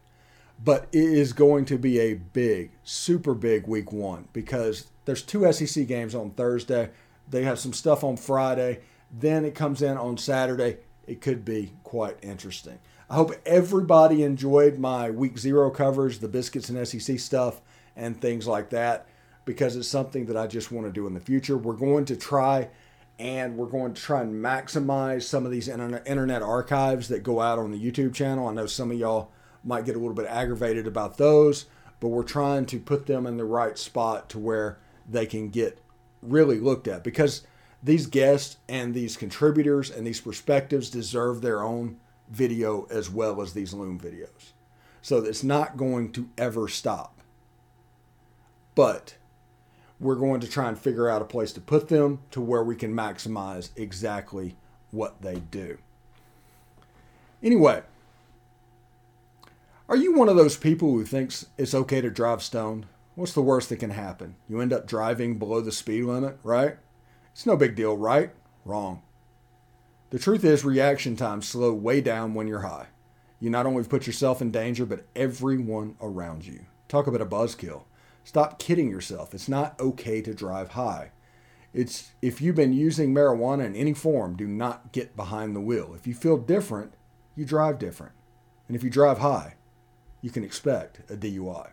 But 0.63 0.89
it 0.91 1.05
is 1.05 1.33
going 1.33 1.65
to 1.67 1.79
be 1.79 2.01
a 2.01 2.15
big, 2.15 2.73
super 2.83 3.35
big 3.35 3.69
week 3.69 3.93
one 3.93 4.27
because 4.33 4.89
there's 5.05 5.23
two 5.23 5.51
SEC 5.53 5.87
games 5.87 6.17
on 6.17 6.33
Thursday. 6.33 6.91
They 7.31 7.45
have 7.45 7.61
some 7.61 7.73
stuff 7.73 8.03
on 8.03 8.17
Friday. 8.17 8.81
Then 9.17 9.45
it 9.45 9.55
comes 9.55 9.81
in 9.81 9.97
on 9.97 10.19
Saturday. 10.19 10.79
It 11.07 11.21
could 11.21 11.45
be 11.45 11.73
quite 11.85 12.17
interesting. 12.21 12.81
I 13.09 13.15
hope 13.15 13.37
everybody 13.47 14.25
enjoyed 14.25 14.77
my 14.77 15.11
week 15.11 15.39
zero 15.39 15.71
covers, 15.71 16.19
the 16.19 16.27
biscuits 16.27 16.69
and 16.69 16.87
SEC 16.87 17.21
stuff, 17.21 17.61
and 17.95 18.21
things 18.21 18.45
like 18.45 18.71
that, 18.71 19.07
because 19.45 19.77
it's 19.77 19.87
something 19.87 20.27
that 20.27 20.37
I 20.37 20.49
just 20.49 20.73
want 20.73 20.89
to 20.89 20.93
do 20.93 21.07
in 21.07 21.15
the 21.15 21.21
future. 21.21 21.57
We're 21.57 21.75
going 21.75 22.07
to 22.07 22.17
try 22.17 22.71
and 23.19 23.57
we're 23.57 23.67
going 23.67 23.95
to 23.95 24.01
try 24.01 24.23
and 24.23 24.35
maximize 24.35 25.23
some 25.23 25.45
of 25.45 25.51
these 25.51 25.69
internet 25.69 26.43
archives 26.43 27.09
that 27.09 27.23
go 27.23 27.41
out 27.41 27.59
on 27.59 27.73
the 27.73 27.79
YouTube 27.79 28.15
channel. 28.15 28.47
I 28.47 28.53
know 28.53 28.67
some 28.67 28.91
of 28.91 28.99
y'all 28.99 29.33
might 29.65 29.85
get 29.85 29.97
a 29.97 29.99
little 29.99 30.15
bit 30.15 30.27
aggravated 30.27 30.87
about 30.87 31.19
those, 31.19 31.67
but 32.01 32.09
we're 32.09 32.23
trying 32.23 32.65
to 32.67 32.79
put 32.79 33.07
them 33.07 33.27
in 33.27 33.37
the 33.37 33.45
right 33.45 33.77
spot 33.77 34.29
to 34.31 34.39
where 34.39 34.79
they 35.09 35.27
can 35.27 35.49
get 35.49 35.81
really 36.23 36.61
looked 36.61 36.87
at 36.87 37.03
because 37.03 37.45
these 37.83 38.07
guests 38.07 38.57
and 38.69 38.95
these 38.95 39.17
contributors 39.17 39.91
and 39.91 40.07
these 40.07 40.21
perspectives 40.21 40.91
deserve 40.91 41.41
their 41.41 41.63
own 41.63 41.99
video 42.31 42.87
as 42.91 43.11
well 43.11 43.41
as 43.43 43.53
these 43.53 43.75
Loom 43.75 43.99
videos. 43.99 44.53
So 45.03 45.19
it's 45.19 45.45
not 45.45 45.77
going 45.77 46.13
to 46.13 46.29
ever 46.37 46.69
stop. 46.69 47.21
But 48.75 49.17
we're 50.01 50.15
going 50.15 50.41
to 50.41 50.49
try 50.49 50.69
and 50.69 50.79
figure 50.79 51.09
out 51.09 51.23
a 51.23 51.27
place 51.27 51.53
to 51.53 51.61
put 51.61 51.89
them 51.89 52.21
to 52.31 52.41
where 52.41 52.63
we 52.63 52.77
can 52.77 52.95
maximize 52.95 53.71
exactly 53.77 54.57
what 54.91 55.21
they 55.23 55.37
do. 55.37 55.79
Anyway, 57.43 57.83
are 59.89 59.97
you 59.97 60.15
one 60.15 60.29
of 60.29 60.37
those 60.37 60.57
people 60.57 60.91
who 60.91 61.05
thinks 61.05 61.47
it's 61.57 61.75
okay 61.75 62.01
to 62.01 62.11
drive 62.11 62.43
stoned? 62.43 62.87
What's 63.15 63.33
the 63.33 63.43
worst 63.43 63.69
that 63.71 63.79
can 63.79 63.91
happen? 63.91 64.37
You 64.49 64.61
end 64.61 64.73
up 64.73 64.87
driving 64.87 65.39
below 65.39 65.61
the 65.61 65.73
speed 65.73 66.05
limit, 66.05 66.39
right? 66.43 66.77
It's 67.33 67.47
no 67.47 67.57
big 67.57 67.75
deal, 67.75 67.97
right? 67.97 68.31
Wrong. 68.65 69.03
The 70.11 70.19
truth 70.19 70.45
is, 70.45 70.65
reaction 70.65 71.17
times 71.17 71.49
slow 71.49 71.73
way 71.73 72.01
down 72.01 72.35
when 72.35 72.47
you're 72.49 72.61
high. 72.61 72.87
You 73.41 73.51
not 73.51 73.67
only 73.67 73.85
put 73.85 74.07
yourself 74.07 74.43
in 74.43 74.51
danger, 74.51 74.87
but 74.87 75.07
everyone 75.15 75.97
around 76.01 76.47
you. 76.47 76.67
Talk 76.89 77.07
about 77.07 77.21
a 77.21 77.27
buzzkill. 77.27 77.83
Stop 78.29 78.59
kidding 78.59 78.91
yourself. 78.91 79.33
It's 79.33 79.49
not 79.49 79.81
okay 79.81 80.21
to 80.21 80.35
drive 80.35 80.73
high. 80.73 81.13
It's 81.73 82.11
if 82.21 82.43
you've 82.43 82.57
been 82.57 82.75
using 82.75 83.15
marijuana 83.15 83.65
in 83.65 83.75
any 83.75 83.95
form, 83.95 84.37
do 84.37 84.47
not 84.47 84.93
get 84.93 85.17
behind 85.17 85.57
the 85.57 85.63
wheel. 85.63 85.95
If 85.95 86.07
you 86.07 86.13
feel 86.13 86.37
different, 86.37 86.93
you 87.35 87.47
drive 87.47 87.79
different. 87.79 88.13
And 88.67 88.77
if 88.77 88.85
you 88.85 88.91
drive 88.91 89.21
high, 89.21 89.55
you 90.21 90.29
can 90.29 90.45
expect 90.45 91.11
a 91.11 91.17
DUI. 91.17 91.71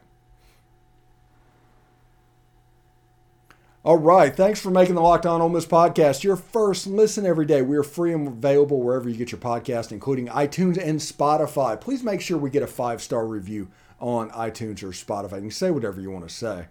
All 3.83 3.97
right. 3.97 4.33
Thanks 4.33 4.61
for 4.61 4.71
making 4.71 4.95
the 4.95 5.01
Locked 5.01 5.25
On 5.25 5.41
Ole 5.41 5.49
Miss 5.49 5.65
podcast 5.65 6.23
your 6.23 6.37
first 6.37 6.87
listen 6.87 7.25
every 7.25 7.45
day. 7.45 7.63
We 7.63 7.75
are 7.75 7.83
free 7.83 8.13
and 8.13 8.29
available 8.29 8.81
wherever 8.81 9.09
you 9.09 9.17
get 9.17 9.33
your 9.33 9.41
podcast, 9.41 9.91
including 9.91 10.27
iTunes 10.27 10.81
and 10.81 11.01
Spotify. 11.01 11.79
Please 11.81 12.01
make 12.01 12.21
sure 12.21 12.37
we 12.37 12.49
get 12.49 12.63
a 12.63 12.67
five 12.67 13.01
star 13.01 13.27
review 13.27 13.69
on 13.99 14.29
iTunes 14.31 14.83
or 14.83 14.89
Spotify. 14.89 15.35
You 15.35 15.41
can 15.41 15.51
say 15.51 15.71
whatever 15.71 15.99
you 16.01 16.11
want 16.11 16.27
to 16.27 16.33
say. 16.33 16.67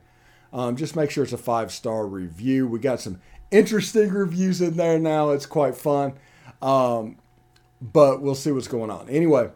Um, 0.53 0.77
just 0.77 0.95
make 0.95 1.11
sure 1.11 1.25
it's 1.25 1.33
a 1.33 1.39
five 1.39 1.73
star 1.73 2.07
review. 2.07 2.67
We 2.67 2.79
got 2.79 3.01
some 3.01 3.21
interesting 3.51 4.11
reviews 4.11 4.61
in 4.61 4.77
there 4.77 4.99
now. 4.99 5.31
It's 5.31 5.47
quite 5.47 5.77
fun. 5.77 6.15
Um, 6.63 7.17
but 7.81 8.23
we'll 8.23 8.35
see 8.35 8.53
what's 8.53 8.69
going 8.69 8.91
on. 8.91 9.09
Anyway, 9.09 9.51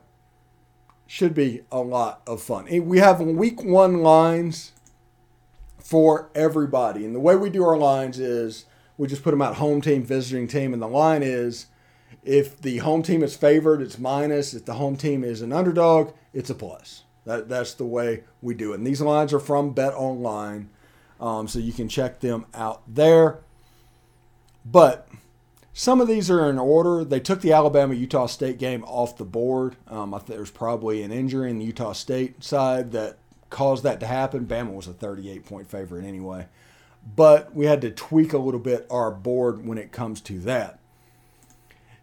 should 1.07 1.35
be 1.35 1.63
a 1.73 1.81
lot 1.81 2.23
of 2.27 2.43
fun. 2.43 2.67
We 2.87 2.99
have 2.99 3.21
week 3.21 3.63
one 3.63 4.03
lines 4.03 4.73
for 5.79 6.31
everybody. 6.35 7.05
And 7.05 7.15
the 7.15 7.21
way 7.21 7.35
we 7.35 7.49
do 7.49 7.65
our 7.65 7.79
lines 7.79 8.19
is 8.19 8.67
we 8.99 9.09
just 9.09 9.23
put 9.23 9.31
them 9.31 9.41
out 9.41 9.57
home 9.57 9.81
team, 9.81 10.05
visiting 10.05 10.47
team, 10.47 10.73
and 10.73 10.83
the 10.83 10.89
line 10.89 11.23
is 11.23 11.67
if 12.23 12.61
the 12.61 12.79
home 12.79 13.03
team 13.03 13.23
is 13.23 13.37
favored, 13.37 13.81
it's 13.81 13.99
minus. 13.99 14.53
If 14.53 14.67
the 14.67 14.75
home 14.75 14.97
team 14.97 15.25
is 15.25 15.41
an 15.41 15.53
underdog, 15.53 16.13
it's 16.35 16.51
a 16.51 16.55
plus. 16.55 17.05
That, 17.29 17.47
that's 17.47 17.75
the 17.75 17.85
way 17.85 18.25
we 18.41 18.55
do 18.55 18.73
it. 18.73 18.77
And 18.77 18.87
these 18.87 19.03
lines 19.03 19.35
are 19.35 19.39
from 19.39 19.75
Bet 19.75 19.93
Online, 19.93 20.71
um, 21.21 21.47
so 21.47 21.59
you 21.59 21.75
can 21.75 21.87
check 21.87 22.21
them 22.21 22.47
out 22.55 22.83
there. 22.89 23.41
But 24.65 25.09
some 25.75 26.01
of 26.01 26.09
these 26.09 26.31
are 26.31 26.49
in 26.49 26.59
order. 26.59 27.05
They 27.05 27.21
took 27.21 27.43
the 27.43 27.53
Alabama 27.53 27.93
Utah 27.93 28.29
State 28.29 28.59
game 28.59 28.83
off 28.85 29.19
the 29.19 29.27
board. 29.27 29.77
Um, 29.89 30.15
I 30.15 30.21
think 30.21 30.39
there's 30.39 30.51
probably 30.51 31.03
an 31.03 31.13
injury 31.13 31.51
in 31.51 31.59
the 31.59 31.67
Utah 31.67 31.93
State 31.93 32.43
side 32.43 32.93
that 32.93 33.19
caused 33.51 33.85
that 33.85 34.01
to 34.01 34.07
happen. 34.07 34.47
Bama 34.47 34.73
was 34.73 34.87
a 34.87 34.95
38 34.95 35.45
point 35.45 35.71
favorite 35.71 36.07
anyway. 36.07 36.47
But 37.15 37.55
we 37.55 37.67
had 37.67 37.83
to 37.83 37.91
tweak 37.91 38.33
a 38.33 38.39
little 38.39 38.59
bit 38.59 38.87
our 38.91 39.11
board 39.11 39.67
when 39.67 39.77
it 39.77 39.93
comes 39.93 40.23
to 40.23 40.39
that. 40.41 40.79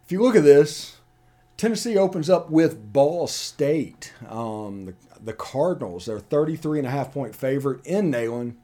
If 0.06 0.12
you 0.12 0.22
look 0.22 0.36
at 0.36 0.44
this, 0.44 0.98
Tennessee 1.58 1.98
opens 1.98 2.30
up 2.30 2.50
with 2.50 2.94
Ball 2.94 3.28
State. 3.28 4.14
Um, 4.30 4.86
the, 4.86 4.94
the 5.24 5.34
Cardinals, 5.34 6.06
they're 6.06 6.20
33 6.20 6.80
and 6.80 6.88
a 6.88 6.92
half 6.92 7.12
point 7.12 7.36
favorite 7.36 7.86
in 7.86 8.12
Neyland. 8.12 8.56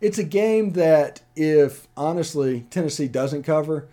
It's 0.00 0.18
a 0.18 0.24
game 0.24 0.72
that, 0.72 1.22
if 1.34 1.88
honestly 1.96 2.66
Tennessee 2.70 3.08
doesn't 3.08 3.44
cover, 3.44 3.88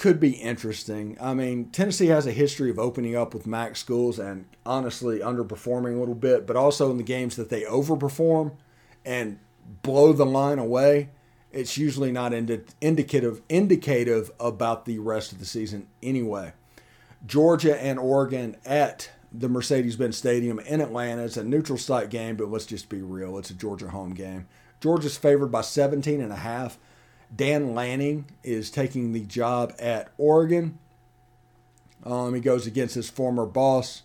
could 0.00 0.18
be 0.18 0.30
interesting. 0.30 1.16
I 1.20 1.34
mean, 1.34 1.66
Tennessee 1.66 2.06
has 2.06 2.26
a 2.26 2.32
history 2.32 2.70
of 2.70 2.78
opening 2.78 3.14
up 3.14 3.34
with 3.34 3.46
MAC 3.46 3.76
schools 3.76 4.18
and 4.18 4.46
honestly 4.64 5.18
underperforming 5.18 5.94
a 5.94 5.98
little 5.98 6.14
bit, 6.14 6.46
but 6.46 6.56
also 6.56 6.90
in 6.90 6.96
the 6.96 7.02
games 7.02 7.36
that 7.36 7.50
they 7.50 7.62
overperform 7.62 8.52
and 9.04 9.38
blow 9.82 10.12
the 10.12 10.24
line 10.24 10.58
away, 10.58 11.10
it's 11.52 11.76
usually 11.76 12.12
not 12.12 12.32
indi- 12.32 12.62
indicative 12.80 13.42
indicative 13.48 14.30
about 14.40 14.84
the 14.84 14.98
rest 14.98 15.32
of 15.32 15.38
the 15.38 15.44
season 15.44 15.86
anyway. 16.02 16.52
Georgia 17.26 17.80
and 17.82 17.98
Oregon 17.98 18.56
at 18.64 19.10
the 19.32 19.48
Mercedes-Benz 19.48 20.16
Stadium 20.16 20.58
in 20.60 20.80
Atlanta. 20.80 21.24
It's 21.24 21.36
a 21.36 21.44
neutral 21.44 21.78
site 21.78 22.10
game, 22.10 22.36
but 22.36 22.50
let's 22.50 22.66
just 22.66 22.88
be 22.88 23.02
real. 23.02 23.38
It's 23.38 23.50
a 23.50 23.54
Georgia 23.54 23.90
home 23.90 24.14
game. 24.14 24.46
Georgia's 24.80 25.16
favored 25.16 25.52
by 25.52 25.60
17 25.60 26.20
and 26.20 26.32
a 26.32 26.36
half. 26.36 26.78
Dan 27.34 27.74
Lanning 27.74 28.26
is 28.42 28.70
taking 28.70 29.12
the 29.12 29.20
job 29.20 29.72
at 29.78 30.08
Oregon. 30.18 30.78
Um, 32.04 32.34
he 32.34 32.40
goes 32.40 32.66
against 32.66 32.94
his 32.94 33.10
former 33.10 33.46
boss, 33.46 34.02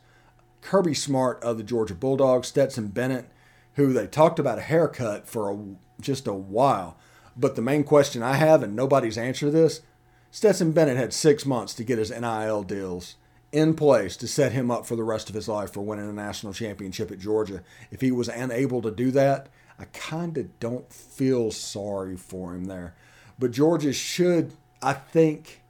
Kirby 0.61 0.93
Smart 0.93 1.41
of 1.43 1.57
the 1.57 1.63
Georgia 1.63 1.95
Bulldogs, 1.95 2.49
Stetson 2.49 2.89
Bennett, 2.89 3.29
who 3.75 3.93
they 3.93 4.05
talked 4.05 4.37
about 4.37 4.57
a 4.57 4.63
haircut 4.63 5.27
for 5.27 5.51
a, 5.51 5.57
just 5.99 6.27
a 6.27 6.33
while. 6.33 6.97
But 7.37 7.55
the 7.55 7.61
main 7.61 7.83
question 7.83 8.21
I 8.21 8.35
have, 8.35 8.61
and 8.63 8.75
nobody's 8.75 9.17
answered 9.17 9.51
this, 9.51 9.81
Stetson 10.29 10.71
Bennett 10.71 10.97
had 10.97 11.13
six 11.13 11.45
months 11.45 11.73
to 11.75 11.83
get 11.83 11.97
his 11.97 12.11
NIL 12.11 12.63
deals 12.63 13.15
in 13.55 13.73
place 13.73 14.17
to 14.17 14.27
set 14.27 14.51
him 14.51 14.69
up 14.69 14.85
for 14.85 14.95
the 14.95 15.03
rest 15.03 15.29
of 15.29 15.35
his 15.35 15.47
life 15.47 15.71
for 15.73 15.81
winning 15.81 16.09
a 16.09 16.13
national 16.13 16.53
championship 16.53 17.11
at 17.11 17.19
Georgia. 17.19 17.63
If 17.89 18.01
he 18.01 18.11
was 18.11 18.27
unable 18.27 18.81
to 18.81 18.91
do 18.91 19.11
that, 19.11 19.47
I 19.79 19.85
kind 19.85 20.37
of 20.37 20.59
don't 20.59 20.91
feel 20.91 21.51
sorry 21.51 22.17
for 22.17 22.53
him 22.53 22.65
there. 22.65 22.95
But 23.39 23.51
Georgia 23.51 23.93
should, 23.93 24.53
I 24.81 24.93
think, 24.93 25.61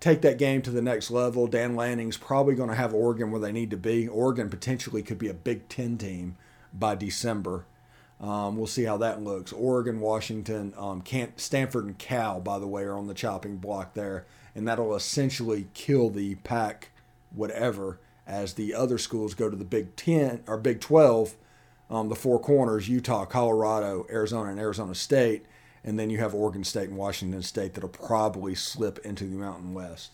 take 0.00 0.22
that 0.22 0.38
game 0.38 0.62
to 0.62 0.70
the 0.70 0.82
next 0.82 1.10
level. 1.10 1.46
Dan 1.46 1.76
Lanning's 1.76 2.16
probably 2.16 2.54
going 2.54 2.68
to 2.68 2.74
have 2.74 2.92
Oregon 2.92 3.30
where 3.30 3.40
they 3.40 3.52
need 3.52 3.70
to 3.70 3.76
be. 3.76 4.08
Oregon 4.08 4.48
potentially 4.48 5.02
could 5.02 5.18
be 5.18 5.28
a 5.28 5.34
Big 5.34 5.68
Ten 5.68 5.96
team 5.96 6.36
by 6.72 6.94
December. 6.94 7.66
Um, 8.20 8.56
we'll 8.56 8.66
see 8.66 8.84
how 8.84 8.96
that 8.98 9.22
looks. 9.22 9.52
Oregon, 9.52 10.00
Washington, 10.00 10.72
um, 10.76 11.02
Stanford, 11.36 11.84
and 11.84 11.98
Cal, 11.98 12.40
by 12.40 12.58
the 12.58 12.66
way, 12.66 12.82
are 12.84 12.96
on 12.96 13.06
the 13.06 13.14
chopping 13.14 13.56
block 13.56 13.94
there, 13.94 14.26
and 14.54 14.66
that'll 14.66 14.94
essentially 14.94 15.66
kill 15.74 16.10
the 16.10 16.36
pack, 16.36 16.90
whatever, 17.34 18.00
as 18.26 18.54
the 18.54 18.74
other 18.74 18.98
schools 18.98 19.34
go 19.34 19.50
to 19.50 19.56
the 19.56 19.64
Big 19.64 19.96
Ten 19.96 20.42
or 20.46 20.56
Big 20.56 20.80
Twelve, 20.80 21.36
um, 21.90 22.08
the 22.08 22.14
four 22.14 22.40
corners: 22.40 22.88
Utah, 22.88 23.24
Colorado, 23.24 24.06
Arizona, 24.10 24.50
and 24.50 24.60
Arizona 24.60 24.94
State, 24.94 25.46
and 25.82 25.98
then 25.98 26.10
you 26.10 26.18
have 26.18 26.34
Oregon 26.34 26.64
State 26.64 26.88
and 26.88 26.98
Washington 26.98 27.42
State 27.42 27.74
that'll 27.74 27.90
probably 27.90 28.54
slip 28.54 28.98
into 29.04 29.24
the 29.24 29.36
Mountain 29.36 29.74
West. 29.74 30.12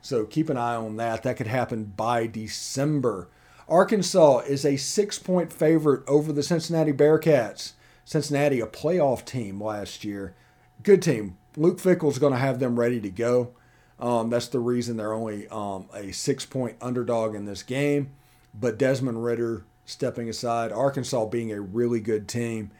So 0.00 0.24
keep 0.24 0.48
an 0.48 0.56
eye 0.56 0.76
on 0.76 0.96
that. 0.96 1.22
That 1.22 1.36
could 1.36 1.46
happen 1.46 1.84
by 1.84 2.26
December. 2.26 3.28
Arkansas 3.68 4.38
is 4.40 4.64
a 4.64 4.76
six 4.76 5.18
point 5.18 5.52
favorite 5.52 6.02
over 6.08 6.32
the 6.32 6.42
Cincinnati 6.42 6.92
Bearcats. 6.92 7.72
Cincinnati, 8.04 8.60
a 8.60 8.66
playoff 8.66 9.24
team 9.24 9.62
last 9.62 10.02
year. 10.02 10.34
Good 10.82 11.02
team. 11.02 11.36
Luke 11.56 11.78
Fickell's 11.78 12.18
going 12.18 12.32
to 12.32 12.38
have 12.38 12.58
them 12.58 12.80
ready 12.80 13.00
to 13.00 13.10
go. 13.10 13.52
Um, 14.00 14.30
that's 14.30 14.48
the 14.48 14.60
reason 14.60 14.96
they're 14.96 15.12
only 15.12 15.46
um, 15.48 15.88
a 15.94 16.12
six 16.12 16.46
point 16.46 16.76
underdog 16.80 17.34
in 17.34 17.44
this 17.44 17.62
game. 17.62 18.10
But 18.58 18.78
Desmond 18.78 19.22
Ridder 19.22 19.64
stepping 19.84 20.28
aside, 20.28 20.72
Arkansas 20.72 21.26
being 21.26 21.52
a 21.52 21.60
really 21.60 22.00
good 22.00 22.26
team. 22.26 22.70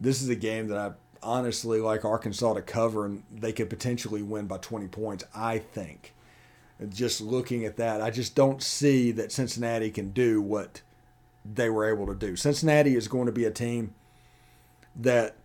This 0.00 0.22
is 0.22 0.28
a 0.28 0.36
game 0.36 0.68
that 0.68 0.78
I 0.78 0.92
honestly 1.22 1.80
like 1.80 2.04
Arkansas 2.04 2.54
to 2.54 2.62
cover, 2.62 3.04
and 3.04 3.22
they 3.30 3.52
could 3.52 3.68
potentially 3.68 4.22
win 4.22 4.46
by 4.46 4.58
20 4.58 4.88
points, 4.88 5.24
I 5.34 5.58
think 5.58 6.14
just 6.88 7.20
looking 7.20 7.64
at 7.64 7.76
that, 7.76 8.00
I 8.00 8.10
just 8.10 8.34
don't 8.34 8.62
see 8.62 9.12
that 9.12 9.32
Cincinnati 9.32 9.90
can 9.90 10.10
do 10.10 10.40
what 10.40 10.80
they 11.44 11.68
were 11.68 11.88
able 11.88 12.06
to 12.06 12.14
do. 12.14 12.36
Cincinnati 12.36 12.96
is 12.96 13.08
going 13.08 13.26
to 13.26 13.32
be 13.32 13.44
a 13.44 13.50
team 13.50 13.94
that 14.96 15.36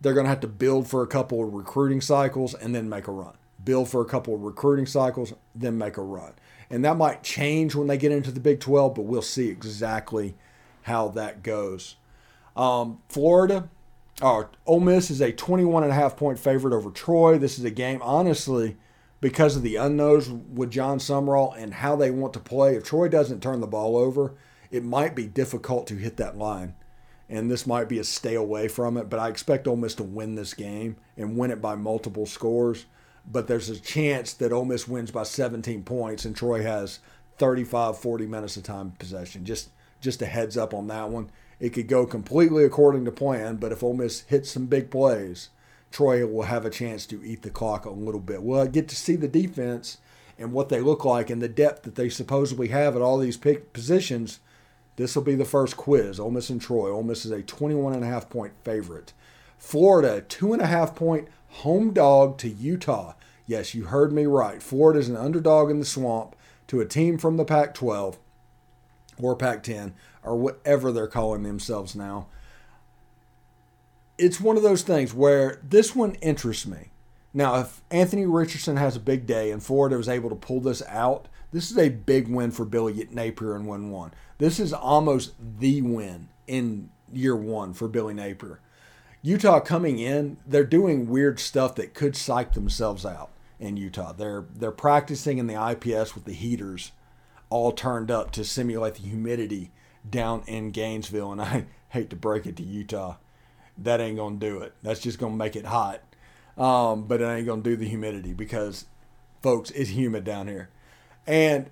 they're 0.00 0.14
going 0.14 0.24
to 0.24 0.30
have 0.30 0.40
to 0.40 0.48
build 0.48 0.86
for 0.86 1.02
a 1.02 1.06
couple 1.06 1.42
of 1.42 1.54
recruiting 1.54 2.00
cycles 2.00 2.54
and 2.54 2.74
then 2.74 2.88
make 2.88 3.08
a 3.08 3.12
run. 3.12 3.34
Build 3.66 3.90
for 3.90 4.00
a 4.00 4.06
couple 4.06 4.34
of 4.34 4.40
recruiting 4.40 4.86
cycles, 4.86 5.34
then 5.54 5.76
make 5.76 5.98
a 5.98 6.02
run. 6.02 6.32
And 6.70 6.82
that 6.84 6.96
might 6.96 7.22
change 7.22 7.74
when 7.74 7.88
they 7.88 7.98
get 7.98 8.12
into 8.12 8.30
the 8.32 8.40
Big 8.40 8.60
12, 8.60 8.94
but 8.94 9.02
we'll 9.02 9.20
see 9.20 9.48
exactly 9.48 10.34
how 10.82 11.08
that 11.08 11.42
goes. 11.42 11.96
Um, 12.56 13.02
Florida, 13.08 13.68
or 14.22 14.50
Ole 14.64 14.80
Miss 14.80 15.10
is 15.10 15.20
a 15.20 15.32
21 15.32 15.82
and 15.82 15.92
a 15.92 15.94
half 15.94 16.16
point 16.16 16.38
favorite 16.38 16.74
over 16.74 16.90
Troy. 16.90 17.38
This 17.38 17.58
is 17.58 17.64
a 17.64 17.70
game, 17.70 18.00
honestly, 18.02 18.76
because 19.20 19.56
of 19.56 19.62
the 19.62 19.76
unknowns 19.76 20.30
with 20.30 20.70
Jon 20.70 20.98
Sumrall 20.98 21.54
and 21.56 21.74
how 21.74 21.96
they 21.96 22.10
want 22.10 22.32
to 22.34 22.40
play. 22.40 22.76
If 22.76 22.84
Troy 22.84 23.08
doesn't 23.08 23.42
turn 23.42 23.60
the 23.60 23.66
ball 23.66 23.96
over, 23.96 24.34
it 24.70 24.84
might 24.84 25.14
be 25.14 25.26
difficult 25.26 25.86
to 25.88 25.96
hit 25.96 26.16
that 26.16 26.38
line. 26.38 26.74
And 27.28 27.50
this 27.50 27.66
might 27.66 27.88
be 27.88 27.98
a 27.98 28.04
stay 28.04 28.36
away 28.36 28.68
from 28.68 28.96
it, 28.96 29.10
but 29.10 29.18
I 29.18 29.28
expect 29.28 29.66
Ole 29.66 29.76
Miss 29.76 29.96
to 29.96 30.04
win 30.04 30.36
this 30.36 30.54
game 30.54 30.96
and 31.16 31.36
win 31.36 31.50
it 31.50 31.60
by 31.60 31.74
multiple 31.74 32.26
scores. 32.26 32.86
But 33.30 33.48
there's 33.48 33.68
a 33.68 33.80
chance 33.80 34.32
that 34.34 34.52
Ole 34.52 34.64
Miss 34.64 34.86
wins 34.86 35.10
by 35.10 35.24
17 35.24 35.82
points 35.82 36.24
and 36.24 36.36
Troy 36.36 36.62
has 36.62 37.00
35, 37.38 37.98
40 37.98 38.26
minutes 38.26 38.56
of 38.56 38.62
time 38.62 38.92
possession. 38.98 39.44
Just 39.44 39.70
just 40.00 40.22
a 40.22 40.26
heads 40.26 40.56
up 40.56 40.74
on 40.74 40.86
that 40.88 41.08
one. 41.08 41.30
It 41.58 41.70
could 41.70 41.88
go 41.88 42.06
completely 42.06 42.64
according 42.64 43.04
to 43.06 43.10
plan, 43.10 43.56
but 43.56 43.72
if 43.72 43.82
Ole 43.82 43.94
Miss 43.94 44.20
hits 44.22 44.50
some 44.50 44.66
big 44.66 44.90
plays, 44.90 45.48
Troy 45.90 46.26
will 46.26 46.42
have 46.42 46.66
a 46.66 46.70
chance 46.70 47.06
to 47.06 47.24
eat 47.24 47.42
the 47.42 47.50
clock 47.50 47.86
a 47.86 47.90
little 47.90 48.20
bit. 48.20 48.42
We'll 48.42 48.66
get 48.66 48.88
to 48.88 48.96
see 48.96 49.16
the 49.16 49.28
defense 49.28 49.98
and 50.38 50.52
what 50.52 50.68
they 50.68 50.80
look 50.80 51.04
like 51.04 51.30
and 51.30 51.40
the 51.40 51.48
depth 51.48 51.82
that 51.84 51.94
they 51.94 52.08
supposedly 52.08 52.68
have 52.68 52.94
at 52.94 53.02
all 53.02 53.18
these 53.18 53.38
positions. 53.38 54.40
This 54.96 55.16
will 55.16 55.22
be 55.22 55.34
the 55.34 55.44
first 55.44 55.76
quiz. 55.76 56.20
Ole 56.20 56.30
Miss 56.30 56.50
and 56.50 56.60
Troy. 56.60 56.90
Ole 56.90 57.02
Miss 57.02 57.24
is 57.24 57.30
a 57.30 57.42
21 57.42 57.94
and 57.94 58.04
a 58.04 58.08
half 58.08 58.28
point 58.28 58.52
favorite. 58.64 59.12
Florida, 59.58 60.20
two 60.20 60.52
and 60.52 60.60
a 60.60 60.66
half 60.66 60.94
point 60.94 61.28
home 61.48 61.92
dog 61.92 62.38
to 62.38 62.48
Utah. 62.48 63.14
Yes, 63.46 63.74
you 63.74 63.84
heard 63.84 64.12
me 64.12 64.26
right. 64.26 64.62
Florida 64.62 64.98
is 64.98 65.08
an 65.08 65.16
underdog 65.16 65.70
in 65.70 65.78
the 65.78 65.84
swamp 65.84 66.34
to 66.66 66.80
a 66.80 66.86
team 66.86 67.18
from 67.18 67.36
the 67.36 67.44
Pac 67.44 67.74
12 67.74 68.18
or 69.18 69.36
Pac 69.36 69.62
10 69.62 69.94
or 70.22 70.36
whatever 70.36 70.90
they're 70.90 71.06
calling 71.06 71.42
themselves 71.42 71.94
now 71.94 72.26
it's 74.18 74.40
one 74.40 74.56
of 74.56 74.62
those 74.62 74.82
things 74.82 75.12
where 75.12 75.60
this 75.62 75.94
one 75.94 76.14
interests 76.16 76.66
me. 76.66 76.90
Now, 77.34 77.56
if 77.56 77.82
Anthony 77.90 78.24
Richardson 78.24 78.76
has 78.76 78.96
a 78.96 79.00
big 79.00 79.26
day 79.26 79.50
and 79.50 79.62
Florida 79.62 79.96
was 79.96 80.08
able 80.08 80.30
to 80.30 80.36
pull 80.36 80.60
this 80.60 80.82
out, 80.88 81.28
this 81.52 81.70
is 81.70 81.78
a 81.78 81.90
big 81.90 82.28
win 82.28 82.50
for 82.50 82.64
Billy 82.64 83.06
Napier 83.10 83.54
in 83.54 83.66
1 83.66 83.90
1. 83.90 84.14
This 84.38 84.58
is 84.58 84.72
almost 84.72 85.34
the 85.58 85.82
win 85.82 86.28
in 86.46 86.90
year 87.12 87.36
one 87.36 87.72
for 87.72 87.88
Billy 87.88 88.14
Napier. 88.14 88.60
Utah 89.26 89.60
coming 89.60 89.98
in, 89.98 90.36
they're 90.46 90.64
doing 90.64 91.08
weird 91.08 91.40
stuff 91.40 91.74
that 91.74 91.94
could 91.94 92.14
psych 92.14 92.52
themselves 92.52 93.04
out 93.04 93.30
in 93.58 93.76
Utah. 93.76 94.12
They're 94.12 94.44
they're 94.54 94.70
practicing 94.70 95.38
in 95.38 95.46
the 95.46 95.54
IPF 95.54 96.14
with 96.14 96.24
the 96.24 96.32
heaters 96.32 96.92
all 97.48 97.72
turned 97.72 98.10
up 98.10 98.30
to 98.32 98.44
simulate 98.44 98.94
the 98.94 99.02
humidity 99.02 99.72
down 100.08 100.42
in 100.46 100.70
Gainesville. 100.70 101.32
And 101.32 101.40
I 101.42 101.66
hate 101.88 102.10
to 102.10 102.16
break 102.16 102.46
it 102.46 102.56
to 102.56 102.62
Utah 102.62 103.16
that 103.78 104.00
ain't 104.00 104.16
gonna 104.16 104.36
do 104.36 104.60
it. 104.60 104.74
That's 104.82 105.00
just 105.00 105.18
gonna 105.18 105.36
make 105.36 105.56
it 105.56 105.66
hot. 105.66 106.00
Um, 106.56 107.06
but 107.06 107.20
it 107.20 107.26
ain't 107.26 107.46
gonna 107.46 107.62
do 107.62 107.76
the 107.76 107.88
humidity 107.88 108.32
because, 108.32 108.86
folks, 109.42 109.70
it's 109.72 109.90
humid 109.90 110.24
down 110.24 110.48
here, 110.48 110.70
and 111.26 111.70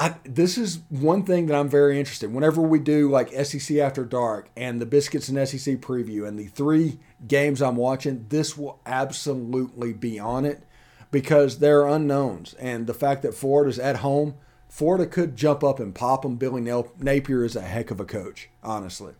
I, 0.00 0.14
this 0.24 0.56
is 0.56 0.80
one 0.88 1.24
thing 1.24 1.44
that 1.46 1.54
I'm 1.54 1.68
very 1.68 1.98
interested. 1.98 2.32
Whenever 2.32 2.62
we 2.62 2.78
do 2.78 3.10
like 3.10 3.28
SEC 3.44 3.76
After 3.76 4.02
Dark 4.02 4.48
and 4.56 4.80
the 4.80 4.86
Biscuits 4.86 5.28
and 5.28 5.46
SEC 5.46 5.76
preview 5.76 6.26
and 6.26 6.38
the 6.38 6.46
three 6.46 6.98
games 7.28 7.60
I'm 7.60 7.76
watching, 7.76 8.24
this 8.30 8.56
will 8.56 8.80
absolutely 8.86 9.92
be 9.92 10.18
on 10.18 10.46
it 10.46 10.62
because 11.10 11.58
there 11.58 11.82
are 11.82 11.94
unknowns. 11.94 12.54
And 12.54 12.86
the 12.86 12.94
fact 12.94 13.20
that 13.22 13.34
Florida's 13.34 13.78
at 13.78 13.96
home, 13.96 14.36
Florida 14.70 15.04
could 15.04 15.36
jump 15.36 15.62
up 15.62 15.78
and 15.78 15.94
pop 15.94 16.22
them. 16.22 16.36
Billy 16.36 16.62
Napier 16.62 17.44
is 17.44 17.54
a 17.54 17.60
heck 17.60 17.90
of 17.90 18.00
a 18.00 18.06
coach, 18.06 18.48
honestly. 18.62 19.12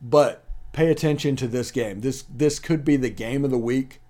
But 0.00 0.44
pay 0.70 0.88
attention 0.88 1.34
to 1.36 1.48
this 1.48 1.72
game. 1.72 2.02
This 2.02 2.22
this 2.30 2.60
could 2.60 2.84
be 2.84 2.96
the 2.96 3.10
game 3.10 3.44
of 3.44 3.50
the 3.50 3.58
week 3.58 4.00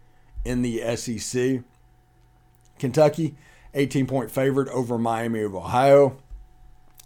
in 0.45 0.61
the 0.61 0.95
SEC. 0.95 1.63
Kentucky, 2.79 3.35
18 3.75 4.07
point 4.07 4.31
favorite 4.31 4.69
over 4.69 4.99
Miami 4.99 5.41
of 5.43 5.55
Ohio. 5.55 6.17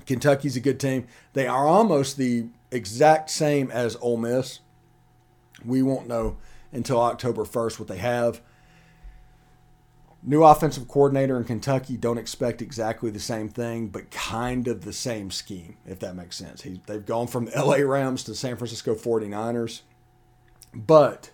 Kentucky's 0.06 0.56
a 0.56 0.60
good 0.60 0.80
team. 0.80 1.06
They 1.32 1.46
are 1.46 1.66
almost 1.66 2.16
the 2.16 2.46
exact 2.70 3.30
same 3.30 3.70
as 3.70 3.96
Ole 3.96 4.16
Miss. 4.16 4.60
We 5.64 5.82
won't 5.82 6.06
know 6.06 6.36
until 6.72 7.00
October 7.00 7.44
1st 7.44 7.78
what 7.78 7.88
they 7.88 7.98
have. 7.98 8.40
New 10.22 10.42
offensive 10.42 10.88
coordinator 10.88 11.36
in 11.36 11.44
Kentucky. 11.44 11.96
Don't 11.96 12.18
expect 12.18 12.60
exactly 12.60 13.10
the 13.10 13.20
same 13.20 13.48
thing, 13.48 13.88
but 13.88 14.10
kind 14.10 14.66
of 14.66 14.84
the 14.84 14.92
same 14.92 15.30
scheme, 15.30 15.76
if 15.86 16.00
that 16.00 16.16
makes 16.16 16.36
sense. 16.36 16.62
He, 16.62 16.80
they've 16.86 17.04
gone 17.04 17.26
from 17.26 17.44
the 17.46 17.64
LA 17.64 17.76
Rams 17.76 18.24
to 18.24 18.34
San 18.34 18.56
Francisco 18.56 18.94
49ers. 18.94 19.82
But 20.74 21.30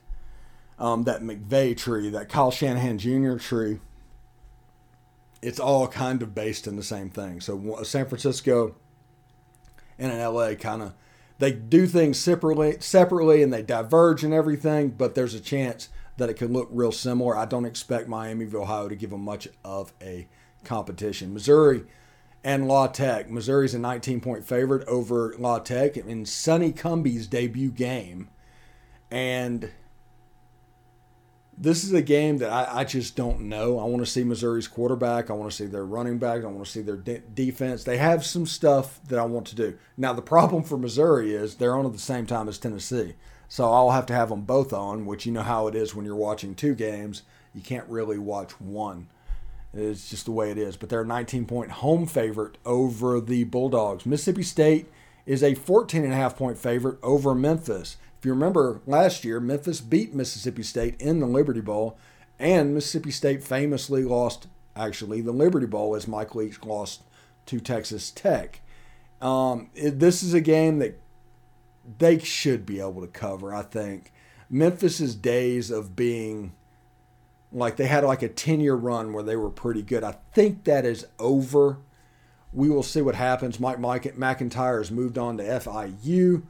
um, 0.78 1.04
that 1.04 1.22
McVay 1.22 1.76
tree, 1.76 2.10
that 2.10 2.28
Kyle 2.28 2.50
Shanahan 2.50 2.98
Jr. 2.98 3.36
tree, 3.36 3.80
it's 5.42 5.60
all 5.60 5.88
kind 5.88 6.22
of 6.22 6.34
based 6.34 6.66
in 6.66 6.76
the 6.76 6.82
same 6.82 7.10
thing. 7.10 7.40
So 7.40 7.82
San 7.82 8.06
Francisco 8.06 8.76
and 9.98 10.12
in 10.12 10.18
LA 10.18 10.54
kind 10.54 10.82
of 10.82 10.94
they 11.38 11.50
do 11.50 11.88
things 11.88 12.20
separately, 12.20 12.76
separately, 12.78 13.42
and 13.42 13.52
they 13.52 13.62
diverge 13.62 14.22
and 14.22 14.32
everything. 14.32 14.90
But 14.90 15.16
there's 15.16 15.34
a 15.34 15.40
chance 15.40 15.88
that 16.16 16.30
it 16.30 16.34
can 16.34 16.52
look 16.52 16.68
real 16.70 16.92
similar. 16.92 17.36
I 17.36 17.46
don't 17.46 17.64
expect 17.64 18.08
Miami 18.08 18.44
of 18.44 18.54
Ohio 18.54 18.88
to 18.88 18.94
give 18.94 19.10
them 19.10 19.22
much 19.22 19.48
of 19.64 19.92
a 20.00 20.28
competition. 20.62 21.34
Missouri 21.34 21.84
and 22.44 22.68
La 22.68 22.86
Tech. 22.86 23.28
Missouri's 23.28 23.74
a 23.74 23.78
19 23.78 24.20
point 24.20 24.44
favorite 24.44 24.86
over 24.86 25.34
La 25.38 25.58
Tech 25.58 25.96
in 25.96 26.24
Sonny 26.26 26.70
Cumbie's 26.70 27.26
debut 27.26 27.72
game. 27.72 28.28
And 29.10 29.70
this 31.56 31.84
is 31.84 31.92
a 31.92 32.02
game 32.02 32.38
that 32.38 32.50
I, 32.50 32.80
I 32.80 32.84
just 32.84 33.14
don't 33.14 33.42
know. 33.42 33.78
I 33.78 33.84
want 33.84 33.98
to 33.98 34.10
see 34.10 34.24
Missouri's 34.24 34.68
quarterback. 34.68 35.30
I 35.30 35.34
want 35.34 35.50
to 35.50 35.56
see 35.56 35.66
their 35.66 35.84
running 35.84 36.18
back. 36.18 36.42
I 36.42 36.46
want 36.46 36.64
to 36.64 36.70
see 36.70 36.82
their 36.82 36.96
de- 36.96 37.18
defense. 37.18 37.84
They 37.84 37.98
have 37.98 38.24
some 38.24 38.46
stuff 38.46 39.00
that 39.08 39.18
I 39.18 39.24
want 39.24 39.46
to 39.48 39.54
do. 39.54 39.76
Now, 39.96 40.12
the 40.12 40.22
problem 40.22 40.62
for 40.62 40.78
Missouri 40.78 41.34
is 41.34 41.56
they're 41.56 41.76
on 41.76 41.86
at 41.86 41.92
the 41.92 41.98
same 41.98 42.26
time 42.26 42.48
as 42.48 42.58
Tennessee. 42.58 43.14
So 43.48 43.70
I'll 43.70 43.90
have 43.90 44.06
to 44.06 44.14
have 44.14 44.30
them 44.30 44.42
both 44.42 44.72
on, 44.72 45.04
which 45.04 45.26
you 45.26 45.32
know 45.32 45.42
how 45.42 45.66
it 45.66 45.74
is 45.74 45.94
when 45.94 46.06
you're 46.06 46.16
watching 46.16 46.54
two 46.54 46.74
games. 46.74 47.22
You 47.54 47.60
can't 47.60 47.88
really 47.88 48.18
watch 48.18 48.52
one. 48.58 49.08
It's 49.74 50.08
just 50.08 50.24
the 50.24 50.32
way 50.32 50.50
it 50.50 50.58
is. 50.58 50.76
But 50.76 50.88
they're 50.88 51.02
a 51.02 51.06
19 51.06 51.44
point 51.44 51.70
home 51.70 52.06
favorite 52.06 52.56
over 52.64 53.20
the 53.20 53.44
Bulldogs. 53.44 54.06
Mississippi 54.06 54.42
State 54.42 54.86
is 55.26 55.42
a 55.42 55.54
14 55.54 56.02
and 56.02 56.12
a 56.12 56.16
half 56.16 56.36
point 56.36 56.56
favorite 56.58 56.98
over 57.02 57.34
Memphis. 57.34 57.98
If 58.22 58.26
you 58.26 58.34
remember 58.34 58.80
last 58.86 59.24
year, 59.24 59.40
Memphis 59.40 59.80
beat 59.80 60.14
Mississippi 60.14 60.62
State 60.62 60.94
in 61.00 61.18
the 61.18 61.26
Liberty 61.26 61.60
Bowl, 61.60 61.98
and 62.38 62.72
Mississippi 62.72 63.10
State 63.10 63.42
famously 63.42 64.04
lost, 64.04 64.46
actually, 64.76 65.20
the 65.22 65.32
Liberty 65.32 65.66
Bowl 65.66 65.96
as 65.96 66.06
Mike 66.06 66.36
Leach 66.36 66.62
lost 66.62 67.02
to 67.46 67.58
Texas 67.58 68.12
Tech. 68.12 68.60
Um, 69.20 69.70
it, 69.74 69.98
this 69.98 70.22
is 70.22 70.34
a 70.34 70.40
game 70.40 70.78
that 70.78 71.00
they 71.98 72.20
should 72.20 72.64
be 72.64 72.78
able 72.78 73.00
to 73.00 73.08
cover, 73.08 73.52
I 73.52 73.62
think. 73.62 74.12
Memphis's 74.48 75.16
days 75.16 75.72
of 75.72 75.96
being 75.96 76.52
like 77.50 77.74
they 77.74 77.86
had 77.86 78.04
like 78.04 78.22
a 78.22 78.28
10 78.28 78.60
year 78.60 78.76
run 78.76 79.12
where 79.12 79.24
they 79.24 79.34
were 79.34 79.50
pretty 79.50 79.82
good. 79.82 80.04
I 80.04 80.14
think 80.32 80.62
that 80.62 80.86
is 80.86 81.08
over. 81.18 81.78
We 82.52 82.68
will 82.68 82.84
see 82.84 83.02
what 83.02 83.16
happens. 83.16 83.58
Mike, 83.58 83.80
Mike 83.80 84.16
MacIntyre 84.16 84.78
has 84.78 84.92
moved 84.92 85.18
on 85.18 85.38
to 85.38 85.42
FIU. 85.42 86.44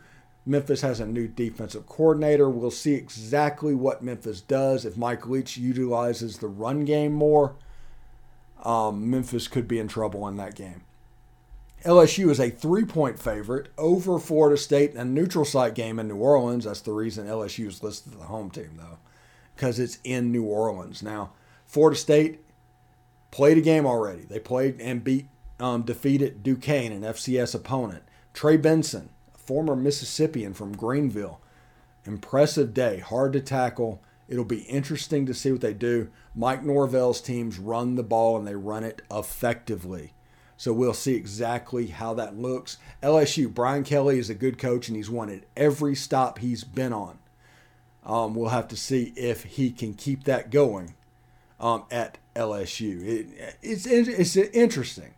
Memphis 0.44 0.80
has 0.80 0.98
a 1.00 1.06
new 1.06 1.28
defensive 1.28 1.86
coordinator. 1.86 2.50
We'll 2.50 2.70
see 2.70 2.94
exactly 2.94 3.74
what 3.74 4.02
Memphis 4.02 4.40
does. 4.40 4.84
If 4.84 4.96
Mike 4.96 5.26
Leach 5.26 5.56
utilizes 5.56 6.38
the 6.38 6.48
run 6.48 6.84
game 6.84 7.12
more, 7.12 7.54
um, 8.64 9.08
Memphis 9.08 9.46
could 9.48 9.68
be 9.68 9.78
in 9.78 9.88
trouble 9.88 10.26
in 10.26 10.36
that 10.36 10.54
game. 10.54 10.82
LSU 11.84 12.30
is 12.30 12.38
a 12.38 12.50
three 12.50 12.84
point 12.84 13.18
favorite 13.18 13.68
over 13.76 14.18
Florida 14.18 14.56
State 14.56 14.92
in 14.92 14.98
a 14.98 15.04
neutral 15.04 15.44
site 15.44 15.74
game 15.74 15.98
in 15.98 16.08
New 16.08 16.16
Orleans. 16.16 16.64
That's 16.64 16.80
the 16.80 16.92
reason 16.92 17.26
LSU 17.26 17.66
is 17.66 17.82
listed 17.82 18.12
as 18.12 18.18
the 18.20 18.26
home 18.26 18.50
team, 18.50 18.74
though, 18.76 18.98
because 19.54 19.80
it's 19.80 19.98
in 20.04 20.30
New 20.30 20.44
Orleans. 20.44 21.02
Now, 21.02 21.32
Florida 21.66 21.96
State 21.96 22.40
played 23.32 23.58
a 23.58 23.62
game 23.62 23.84
already. 23.84 24.22
They 24.22 24.38
played 24.38 24.80
and 24.80 25.02
beat, 25.02 25.26
um, 25.58 25.82
defeated 25.82 26.42
Duquesne, 26.44 26.92
an 26.92 27.02
FCS 27.02 27.54
opponent. 27.54 28.04
Trey 28.32 28.56
Benson, 28.56 29.10
former 29.44 29.76
Mississippian 29.76 30.54
from 30.54 30.76
Greenville. 30.76 31.40
Impressive 32.04 32.74
day, 32.74 32.98
hard 32.98 33.32
to 33.32 33.40
tackle. 33.40 34.02
It'll 34.28 34.44
be 34.44 34.62
interesting 34.62 35.26
to 35.26 35.34
see 35.34 35.52
what 35.52 35.60
they 35.60 35.74
do. 35.74 36.10
Mike 36.34 36.64
Norvell's 36.64 37.20
teams 37.20 37.58
run 37.58 37.96
the 37.96 38.02
ball 38.02 38.36
and 38.36 38.46
they 38.46 38.54
run 38.54 38.84
it 38.84 39.02
effectively. 39.10 40.14
So 40.56 40.72
we'll 40.72 40.94
see 40.94 41.14
exactly 41.14 41.88
how 41.88 42.14
that 42.14 42.36
looks. 42.36 42.78
LSU, 43.02 43.52
Brian 43.52 43.84
Kelly 43.84 44.18
is 44.18 44.30
a 44.30 44.34
good 44.34 44.58
coach 44.58 44.88
and 44.88 44.96
he's 44.96 45.10
won 45.10 45.28
at 45.28 45.42
every 45.56 45.94
stop 45.94 46.38
he's 46.38 46.64
been 46.64 46.92
on. 46.92 47.18
Um, 48.04 48.34
we'll 48.34 48.48
have 48.48 48.68
to 48.68 48.76
see 48.76 49.12
if 49.16 49.44
he 49.44 49.70
can 49.70 49.94
keep 49.94 50.24
that 50.24 50.50
going 50.50 50.94
um, 51.60 51.84
at 51.90 52.18
LSU. 52.34 53.04
It, 53.06 53.56
it's, 53.62 53.86
it's 53.86 54.36
interesting. 54.36 55.14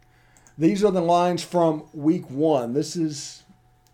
These 0.59 0.85
are 0.85 0.91
the 0.91 1.01
lines 1.01 1.43
from 1.43 1.85
week 1.93 2.29
one. 2.31 2.75
This 2.75 2.97
is 2.97 3.44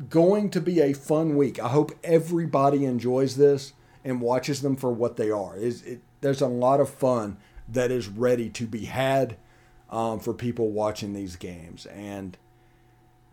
going 0.09 0.51
to 0.51 0.61
be 0.61 0.81
a 0.81 0.93
fun 0.93 1.37
week. 1.37 1.59
I 1.59 1.69
hope 1.69 1.93
everybody 2.03 2.85
enjoys 2.85 3.37
this 3.37 3.73
and 4.05 4.21
watches 4.21 4.63
them 4.63 4.77
for 4.77 4.91
what 4.93 5.17
they 5.17 5.31
are. 5.31 5.57
it, 5.57 6.01
there's 6.21 6.41
a 6.41 6.47
lot 6.47 6.81
of 6.81 6.89
fun 6.89 7.37
that 7.69 7.91
is 7.91 8.09
ready 8.09 8.49
to 8.51 8.67
be 8.67 8.87
had 8.87 9.37
um, 9.91 10.21
for 10.21 10.33
people 10.33 10.71
watching 10.71 11.13
these 11.13 11.37
games. 11.37 11.87
And, 11.87 12.37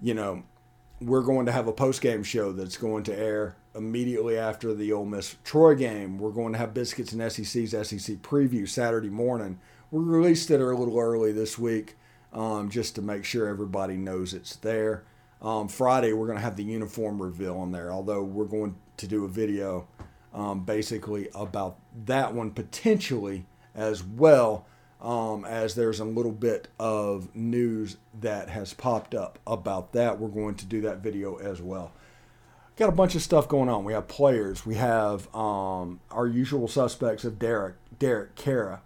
you 0.02 0.14
know, 0.14 0.44
we're 1.00 1.22
going 1.22 1.46
to 1.46 1.52
have 1.52 1.68
a 1.68 1.74
post 1.74 2.02
game 2.02 2.24
show 2.24 2.52
that's 2.52 2.78
going 2.78 3.04
to 3.04 3.18
air 3.18 3.56
immediately 3.76 4.38
after 4.38 4.74
the 4.74 4.92
Ole 4.92 5.06
Miss 5.06 5.36
Troy 5.44 5.76
game. 5.76 6.18
We're 6.18 6.32
going 6.32 6.54
to 6.54 6.60
have 6.60 6.74
Biscuits 6.74 7.14
and 7.14 7.32
SEC's 7.32 7.72
SEC 7.72 8.18
preview 8.18 8.68
Saturday 8.68 9.10
morning. 9.10 9.60
We 9.92 10.04
released 10.04 10.52
it 10.52 10.60
a 10.60 10.66
little 10.66 11.00
early 11.00 11.32
this 11.32 11.58
week 11.58 11.96
um, 12.34 12.70
just 12.70 12.96
to 12.96 13.02
make 13.02 13.24
sure 13.24 13.48
everybody 13.48 13.96
knows 13.96 14.34
it's 14.34 14.56
there. 14.58 15.04
Um, 15.41 15.67
Friday, 15.67 16.13
we're 16.13 16.26
going 16.26 16.38
to 16.38 16.43
have 16.43 16.56
the 16.56 16.63
uniform 16.63 17.21
reveal 17.21 17.58
on 17.58 17.71
there, 17.71 17.91
although 17.91 18.23
we're 18.23 18.45
going 18.45 18.76
to 18.97 19.08
do 19.08 19.26
a 19.26 19.28
video 19.28 19.88
um, 20.34 20.65
basically 20.65 21.30
about 21.36 21.78
that 22.06 22.34
one 22.34 22.52
potentially 22.52 23.45
as 23.76 24.04
well 24.04 24.65
um, 25.02 25.45
as 25.45 25.76
there's 25.76 26.00
a 26.00 26.06
little 26.06 26.32
bit 26.32 26.67
of 26.80 27.34
news 27.36 27.97
that 28.19 28.50
has 28.50 28.73
popped 28.73 29.13
up 29.13 29.39
about 29.45 29.93
that. 29.93 30.19
We're 30.19 30.30
going 30.30 30.56
to 30.56 30.65
do 30.65 30.82
that 30.82 31.00
video 31.00 31.36
as 31.38 31.62
well. 31.62 31.91
Got 32.76 32.89
a 32.89 32.93
bunch 32.93 33.15
of 33.15 33.21
stuff 33.21 33.47
going 33.47 33.69
on. 33.69 33.84
We 33.84 33.93
have 33.93 34.08
players. 34.08 34.65
We 34.65 34.76
have 34.76 35.34
um, 35.36 36.00
our 36.12 36.28
usual 36.28 36.67
suspects 36.67 37.23
of 37.26 37.39
Derek, 37.39 37.76
Derek, 37.97 38.36
Kara, 38.36 38.82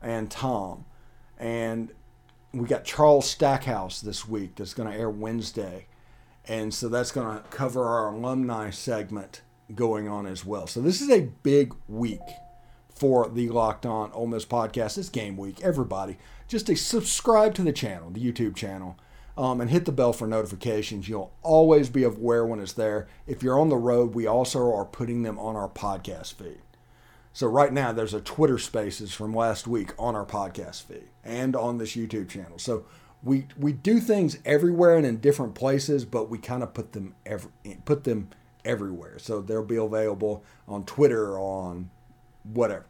and 0.00 0.30
Tom, 0.30 0.84
and 1.38 1.90
we 2.52 2.66
got 2.66 2.84
Charles 2.84 3.28
Stackhouse 3.28 4.00
this 4.00 4.26
week. 4.28 4.54
That's 4.54 4.74
going 4.74 4.90
to 4.90 4.96
air 4.96 5.10
Wednesday, 5.10 5.86
and 6.46 6.72
so 6.74 6.88
that's 6.88 7.10
going 7.10 7.36
to 7.36 7.42
cover 7.48 7.84
our 7.84 8.08
alumni 8.08 8.70
segment 8.70 9.42
going 9.74 10.08
on 10.08 10.26
as 10.26 10.44
well. 10.44 10.66
So 10.66 10.80
this 10.80 11.00
is 11.00 11.10
a 11.10 11.30
big 11.42 11.74
week 11.88 12.20
for 12.94 13.28
the 13.28 13.48
Locked 13.48 13.86
On 13.86 14.12
Ole 14.12 14.26
Miss 14.26 14.44
podcast. 14.44 14.98
It's 14.98 15.08
game 15.08 15.36
week. 15.36 15.62
Everybody, 15.62 16.18
just 16.48 16.66
to 16.66 16.76
subscribe 16.76 17.54
to 17.54 17.62
the 17.62 17.72
channel, 17.72 18.10
the 18.10 18.20
YouTube 18.20 18.56
channel, 18.56 18.96
um, 19.36 19.60
and 19.60 19.70
hit 19.70 19.84
the 19.84 19.92
bell 19.92 20.12
for 20.12 20.26
notifications. 20.26 21.08
You'll 21.08 21.32
always 21.42 21.88
be 21.88 22.04
aware 22.04 22.44
when 22.46 22.60
it's 22.60 22.72
there. 22.72 23.08
If 23.26 23.42
you're 23.42 23.58
on 23.58 23.68
the 23.68 23.76
road, 23.76 24.14
we 24.14 24.26
also 24.26 24.72
are 24.72 24.84
putting 24.84 25.22
them 25.22 25.38
on 25.38 25.56
our 25.56 25.68
podcast 25.68 26.34
feed. 26.34 26.60
So 27.32 27.48
right 27.48 27.72
now, 27.72 27.90
there's 27.90 28.14
a 28.14 28.20
Twitter 28.20 28.58
Spaces 28.58 29.12
from 29.12 29.34
last 29.34 29.66
week 29.66 29.90
on 29.98 30.14
our 30.14 30.24
podcast 30.24 30.84
feed 30.84 31.08
and 31.24 31.56
on 31.56 31.78
this 31.78 31.96
YouTube 31.96 32.28
channel. 32.28 32.58
So 32.60 32.84
we 33.24 33.46
we 33.58 33.72
do 33.72 34.00
things 34.00 34.38
everywhere 34.44 34.96
and 34.96 35.06
in 35.06 35.18
different 35.18 35.54
places, 35.54 36.04
but 36.04 36.28
we 36.28 36.38
kind 36.38 36.62
of 36.62 36.74
put 36.74 36.92
them 36.92 37.14
every, 37.24 37.50
put 37.84 38.04
them 38.04 38.28
everywhere. 38.64 39.18
So 39.18 39.40
they'll 39.40 39.64
be 39.64 39.76
available 39.76 40.44
on 40.68 40.84
Twitter, 40.84 41.38
on 41.38 41.90
whatever. 42.42 42.86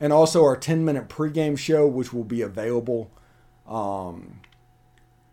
And 0.00 0.12
also 0.12 0.44
our 0.44 0.56
10 0.56 0.84
minute 0.84 1.08
pregame 1.08 1.58
show, 1.58 1.86
which 1.86 2.12
will 2.12 2.24
be 2.24 2.42
available 2.42 3.10
um, 3.66 4.40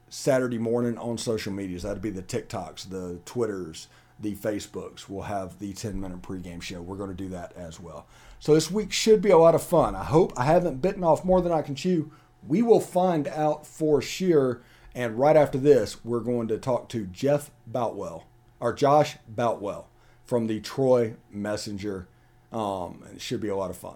Saturday 0.09 0.57
morning 0.57 0.97
on 0.97 1.17
social 1.17 1.51
medias. 1.51 1.83
That'd 1.83 2.01
be 2.01 2.09
the 2.09 2.23
TikToks, 2.23 2.89
the 2.89 3.19
Twitters, 3.25 3.87
the 4.19 4.35
Facebooks. 4.35 5.09
We'll 5.09 5.23
have 5.23 5.59
the 5.59 5.73
10 5.73 5.99
minute 5.99 6.21
pregame 6.21 6.61
show. 6.61 6.81
We're 6.81 6.97
going 6.97 7.09
to 7.09 7.15
do 7.15 7.29
that 7.29 7.53
as 7.57 7.79
well. 7.79 8.05
So 8.39 8.53
this 8.53 8.71
week 8.71 8.91
should 8.91 9.21
be 9.21 9.31
a 9.31 9.37
lot 9.37 9.55
of 9.55 9.63
fun. 9.63 9.95
I 9.95 10.03
hope 10.03 10.33
I 10.37 10.45
haven't 10.45 10.81
bitten 10.81 11.03
off 11.03 11.25
more 11.25 11.41
than 11.41 11.51
I 11.51 11.61
can 11.61 11.75
chew. 11.75 12.11
We 12.47 12.61
will 12.61 12.81
find 12.81 13.27
out 13.27 13.65
for 13.65 14.01
sure. 14.01 14.61
And 14.93 15.17
right 15.17 15.37
after 15.37 15.57
this, 15.57 16.03
we're 16.03 16.19
going 16.19 16.47
to 16.49 16.57
talk 16.57 16.89
to 16.89 17.05
Jeff 17.05 17.51
Boutwell, 17.65 18.25
or 18.59 18.73
Josh 18.73 19.17
Boutwell 19.27 19.87
from 20.25 20.47
the 20.47 20.59
Troy 20.59 21.15
Messenger 21.29 22.07
um, 22.51 23.03
it 23.13 23.21
should 23.21 23.41
be 23.41 23.47
a 23.47 23.55
lot 23.55 23.69
of 23.69 23.77
fun. 23.77 23.95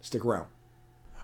Stick 0.00 0.24
around. 0.24 0.46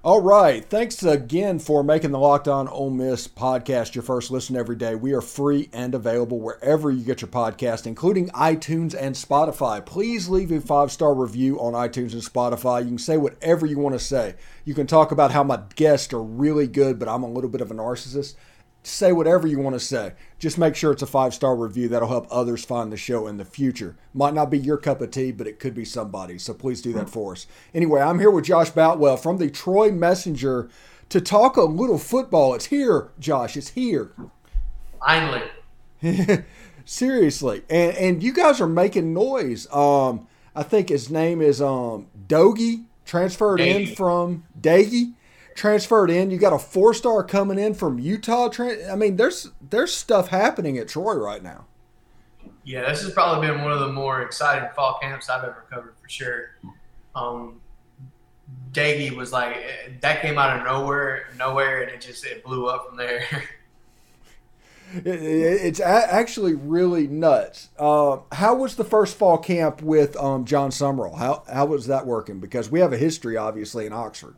All 0.04 0.20
right. 0.20 0.64
Thanks 0.64 1.02
again 1.02 1.58
for 1.58 1.82
making 1.82 2.12
the 2.12 2.20
Locked 2.20 2.46
On 2.46 2.68
Ole 2.68 2.90
Miss 2.90 3.26
podcast 3.26 3.96
your 3.96 4.02
first 4.02 4.30
listen 4.30 4.54
every 4.54 4.76
day. 4.76 4.94
We 4.94 5.12
are 5.12 5.20
free 5.20 5.68
and 5.72 5.92
available 5.92 6.38
wherever 6.38 6.92
you 6.92 7.02
get 7.02 7.20
your 7.20 7.28
podcast, 7.28 7.84
including 7.84 8.28
iTunes 8.28 8.94
and 8.96 9.16
Spotify. 9.16 9.84
Please 9.84 10.28
leave 10.28 10.52
a 10.52 10.61
five 10.61 10.92
star 10.92 11.12
review 11.14 11.58
on 11.58 11.72
iTunes 11.72 12.12
and 12.12 12.22
Spotify. 12.22 12.82
You 12.82 12.90
can 12.90 12.98
say 12.98 13.16
whatever 13.16 13.66
you 13.66 13.80
want 13.80 13.96
to 13.96 13.98
say. 13.98 14.37
You 14.64 14.72
can 14.72 14.87
talk 14.87 15.11
about 15.11 15.32
how 15.32 15.42
my 15.42 15.62
guests 15.74 16.14
are 16.14 16.22
really 16.22 16.68
good, 16.68 17.00
but 17.00 17.08
I'm 17.08 17.24
a 17.24 17.30
little 17.30 17.50
bit 17.50 17.61
of 17.61 17.72
a 17.72 17.74
narcissist 17.74 18.37
say 18.88 19.12
whatever 19.12 19.46
you 19.46 19.59
want 19.59 19.74
to 19.74 19.81
say. 19.81 20.12
Just 20.38 20.59
make 20.59 20.74
sure 20.74 20.92
it's 20.92 21.03
a 21.03 21.07
five 21.07 21.35
star 21.35 21.55
review. 21.57 21.88
That'll 21.88 22.09
help 22.09 22.27
others 22.31 22.64
find 22.64 22.92
the 22.92 22.96
show 22.96 23.27
in 23.27 23.37
the 23.37 23.44
future. 23.44 23.96
Might 24.14 24.35
not 24.35 24.51
be 24.51 24.59
your 24.59 24.77
cup 24.77 25.01
of 25.01 25.11
tea, 25.11 25.33
but 25.33 25.46
it 25.46 25.59
could 25.59 25.74
be 25.74 25.85
somebody. 25.85 26.38
So 26.38 26.55
please 26.55 26.83
do 26.83 26.92
that 26.94 27.11
for 27.11 27.33
us. 27.33 27.46
Anyway, 27.74 28.01
I'm 28.01 28.18
here 28.18 28.31
with 28.31 28.44
Josh 28.44 28.70
Boutwell 28.70 29.16
from 29.16 29.38
the 29.38 29.51
Troy 29.51 29.90
Messenger 29.90 30.68
to 31.09 31.20
talk 31.20 31.57
a 31.57 31.62
little 31.62 31.98
football. 31.98 32.55
It's 32.55 32.66
here, 32.66 33.11
Josh. 33.18 33.57
It's 33.57 33.70
here. 33.70 34.12
Finally. 35.05 35.42
Seriously. 36.85 37.62
And 37.68 37.96
and 37.96 38.22
you 38.22 38.33
guys 38.33 38.61
are 38.61 38.68
making 38.68 39.12
noise. 39.12 39.70
Um 39.72 40.27
I 40.55 40.62
think 40.62 40.88
his 40.88 41.11
name 41.11 41.40
is 41.42 41.61
um 41.61 42.07
Dogie 42.27 42.85
transferred 43.05 43.61
in 43.61 43.94
from 43.94 44.44
Daggy 44.61 45.14
transferred 45.59 46.09
in. 46.09 46.31
You 46.31 46.38
got 46.38 46.53
a 46.53 46.59
four 46.59 46.94
star 46.94 47.23
coming 47.25 47.59
in 47.59 47.75
from 47.75 47.99
Utah. 47.99 48.51
I 48.59 48.94
mean, 48.94 49.16
there's 49.16 49.51
there's 49.61 49.92
stuff 49.92 50.29
happening 50.29 50.79
at 50.79 50.88
Troy 50.88 51.14
right 51.14 51.42
now. 51.42 51.66
Yeah, 52.64 52.88
this 52.88 53.03
has 53.03 53.12
probably 53.12 53.49
been 53.49 53.62
one 53.62 53.73
of 53.73 53.81
the 53.81 53.92
more 53.92 54.23
exciting 54.23 54.68
fall 54.75 54.99
camps 55.03 55.29
I've 55.29 55.42
ever 55.42 55.66
covered 55.71 55.94
for 56.01 56.09
sure. 56.09 56.57
Um, 57.14 57.61
Daggy 58.73 59.14
was 59.14 59.33
like 59.33 59.57
that 60.01 60.23
came 60.23 60.38
out 60.38 60.59
of 60.59 60.64
nowhere, 60.64 61.29
nowhere, 61.37 61.83
and 61.83 61.90
it 61.90 62.01
just 62.01 62.25
it 62.25 62.44
blew 62.44 62.68
up 62.68 62.88
from 62.88 62.97
there. 62.97 63.25
it, 64.94 65.07
it's 65.07 65.81
actually 65.81 66.55
really 66.55 67.09
nuts. 67.09 67.71
Uh, 67.79 68.18
how 68.33 68.55
was 68.55 68.77
the 68.77 68.85
first 68.85 69.16
fall 69.16 69.38
camp 69.38 69.83
with 69.83 70.16
um, 70.16 70.44
Jon 70.44 70.71
Sumrall? 70.71 71.18
How 71.18 71.42
how 71.53 71.66
was 71.66 71.88
that 71.88 72.07
working? 72.07 72.38
Because 72.38 72.71
we 72.71 72.81
have 72.81 72.92
a 72.92 72.99
history, 72.99 73.37
obviously, 73.37 73.87
in 73.87 73.92
Oxford 73.92 74.37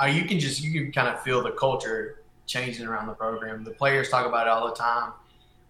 uh, 0.00 0.06
you 0.06 0.24
can 0.24 0.38
just 0.38 0.62
you 0.62 0.72
can 0.72 0.92
kind 0.92 1.08
of 1.08 1.22
feel 1.22 1.42
the 1.42 1.50
culture 1.52 2.22
changing 2.46 2.86
around 2.86 3.06
the 3.06 3.12
program. 3.12 3.64
The 3.64 3.70
players 3.70 4.08
talk 4.08 4.26
about 4.26 4.46
it 4.46 4.50
all 4.50 4.68
the 4.68 4.74
time. 4.74 5.12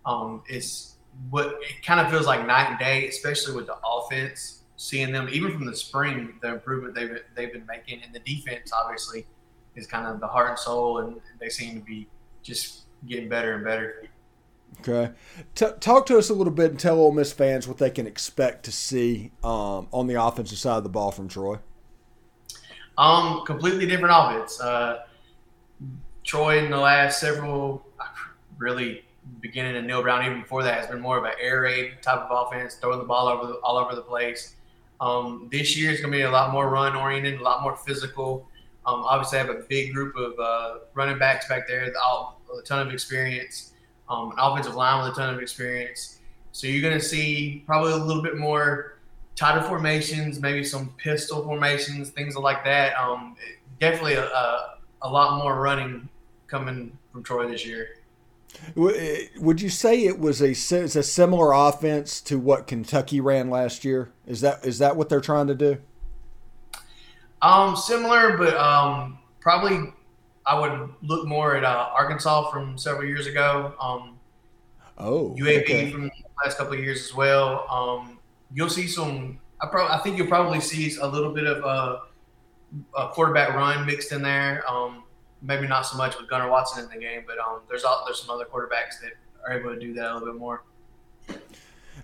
Um, 0.07 0.43
it's 0.49 0.97
what 1.31 1.59
it 1.61 1.85
kind 1.85 2.01
of 2.01 2.11
feels 2.11 2.27
like 2.27 2.47
night 2.47 2.71
and 2.71 2.79
day, 2.79 3.09
especially 3.09 3.55
with 3.55 3.67
the 3.67 3.77
offense. 3.85 4.63
Seeing 4.77 5.13
them 5.13 5.29
even 5.31 5.53
from 5.53 5.67
the 5.67 5.77
spring, 5.77 6.39
the 6.41 6.55
improvement 6.55 6.95
they've 6.95 7.19
they've 7.35 7.53
been 7.53 7.67
making, 7.67 8.03
and 8.03 8.15
the 8.15 8.21
defense 8.21 8.73
obviously 8.73 9.27
is 9.77 9.87
kind 9.87 10.07
of 10.07 10.21
the 10.21 10.27
heart 10.27 10.51
and 10.51 10.59
soul, 10.59 10.99
and 10.99 11.21
they 11.39 11.49
seem 11.49 11.79
to 11.79 11.85
be 11.85 12.09
just 12.43 12.83
getting 13.07 13.29
better 13.29 13.55
and 13.55 13.65
better. 13.65 14.05
Okay, 14.79 15.13
T- 15.55 15.67
talk 15.81 16.07
to 16.07 16.17
us 16.17 16.31
a 16.31 16.35
little 16.35 16.53
bit 16.53 16.71
and 16.71 16.81
tell 16.81 16.99
Ole 16.99 17.13
Miss 17.13 17.33
fans 17.33 17.69
what 17.69 17.79
they 17.79 17.91
can 17.91 18.07
expect 18.07 18.65
to 18.65 18.73
see 18.73 19.33
um, 19.43 19.89
on 19.93 20.07
the 20.07 20.23
offensive 20.23 20.59
side 20.59 20.79
of 20.79 20.85
the 20.85 20.89
ball 20.89 21.11
from 21.11 21.29
Troy. 21.29 21.59
Um, 23.01 23.47
completely 23.47 23.87
different 23.87 24.15
offense. 24.15 24.61
Uh, 24.61 25.05
Troy 26.23 26.63
in 26.63 26.71
the 26.71 26.77
last 26.77 27.19
several, 27.19 27.83
really 28.59 29.07
beginning 29.41 29.75
of 29.77 29.85
Neal 29.85 30.03
Brown, 30.03 30.23
even 30.27 30.43
before 30.43 30.63
that, 30.65 30.81
has 30.81 30.87
been 30.87 31.01
more 31.01 31.17
of 31.17 31.25
an 31.25 31.33
air 31.41 31.63
raid 31.63 32.03
type 32.03 32.19
of 32.19 32.29
offense, 32.31 32.75
throwing 32.75 32.99
the 32.99 33.07
ball 33.07 33.27
over 33.27 33.47
the, 33.47 33.55
all 33.61 33.79
over 33.79 33.95
the 33.95 34.03
place. 34.03 34.55
Um, 35.01 35.49
this 35.51 35.79
year 35.79 35.91
is 35.91 36.01
going 36.01 36.13
to 36.13 36.19
be 36.19 36.25
a 36.25 36.31
lot 36.31 36.53
more 36.53 36.69
run 36.69 36.95
oriented, 36.95 37.41
a 37.41 37.43
lot 37.43 37.63
more 37.63 37.75
physical. 37.75 38.47
Um, 38.85 39.03
obviously, 39.03 39.39
I 39.39 39.45
have 39.47 39.51
a 39.51 39.63
big 39.67 39.95
group 39.95 40.15
of 40.15 40.39
uh, 40.39 40.81
running 40.93 41.19
backs 41.19 41.49
back 41.49 41.67
there, 41.67 41.91
all, 42.05 42.43
a 42.55 42.63
ton 42.63 42.87
of 42.87 42.93
experience, 42.93 43.73
um, 44.11 44.33
an 44.33 44.37
offensive 44.39 44.75
line 44.75 45.03
with 45.03 45.17
a 45.17 45.17
ton 45.19 45.35
of 45.35 45.41
experience. 45.41 46.19
So 46.53 46.67
you're 46.67 46.83
going 46.83 47.01
to 47.01 47.05
see 47.05 47.63
probably 47.65 47.93
a 47.93 47.97
little 47.97 48.23
bit 48.23 48.37
more 48.37 48.99
tighter 49.41 49.63
formations, 49.63 50.39
maybe 50.39 50.63
some 50.63 50.93
pistol 50.99 51.43
formations, 51.43 52.11
things 52.11 52.37
like 52.37 52.63
that. 52.63 52.95
Um, 53.01 53.37
definitely 53.81 54.13
a, 54.15 54.27
a, 54.27 54.79
a 55.01 55.09
lot 55.09 55.43
more 55.43 55.59
running 55.59 56.11
coming 56.47 56.97
from 57.11 57.23
Troy 57.23 57.49
this 57.49 57.65
year. 57.65 57.89
Eh, 58.77 59.29
would 59.39 59.63
you 59.63 59.71
say 59.71 60.05
it 60.05 60.19
was 60.19 60.43
a 60.43 60.51
it's 60.51 60.97
a 60.97 61.03
similar 61.03 61.53
offense 61.53 62.21
to 62.21 62.39
what 62.39 62.67
Kentucky 62.67 63.19
ran 63.23 63.49
last 63.49 63.83
year? 63.83 64.11
Is 64.27 64.43
that 64.43 64.63
is 64.67 64.79
that 64.81 64.95
what 64.97 65.09
they're 65.09 65.23
trying 65.23 65.47
to 65.47 65.55
do? 65.55 65.79
Um, 67.41 67.77
similar, 67.77 68.37
but 68.37 68.55
um, 68.59 69.19
probably 69.41 69.91
I 70.45 70.61
would 70.61 70.91
look 71.01 71.27
more 71.27 71.57
at 71.57 71.65
uh, 71.65 71.89
Arkansas 71.95 72.51
from 72.51 72.77
several 72.77 73.07
years 73.07 73.27
ago. 73.27 73.73
Um, 73.81 74.19
oh, 74.99 75.35
UAB 75.39 75.63
okay. 75.63 75.91
from 75.91 76.03
the 76.09 76.11
last 76.45 76.59
couple 76.59 76.75
of 76.75 76.81
years 76.81 77.07
as 77.07 77.15
well. 77.15 77.67
Um, 77.71 78.19
you'll 78.55 78.71
see 78.71 78.87
some. 78.87 79.39
I 79.61 79.67
probably 79.67 79.95
I 79.95 79.99
think 79.99 80.17
you'll 80.17 80.27
probably 80.27 80.61
see 80.61 80.97
a 81.01 81.07
little 81.07 81.33
bit 81.33 81.47
of 81.47 81.65
uh, 81.65 82.01
a 82.97 83.09
quarterback 83.09 83.55
run 83.55 83.87
mixed 83.87 84.13
in 84.13 84.23
there. 84.23 84.65
Um, 84.71 85.05
maybe 85.43 85.67
not 85.67 85.83
so 85.83 85.97
much 85.97 86.19
with 86.19 86.29
Gunnar 86.29 86.51
Watson 86.51 86.85
in 86.85 86.91
the 86.91 86.99
game, 86.99 87.23
but 87.27 87.39
um, 87.39 87.61
there's 87.69 87.85
all, 87.85 88.03
there's 88.07 88.21
some 88.21 88.31
other 88.31 88.45
quarterbacks 88.45 89.01
that 89.03 89.13
are 89.47 89.59
able 89.59 89.75
to 89.75 89.81
do 89.81 89.95
that 89.95 90.11
a 90.11 90.15
little 90.15 90.33
bit 90.33 90.39
more. 90.39 90.63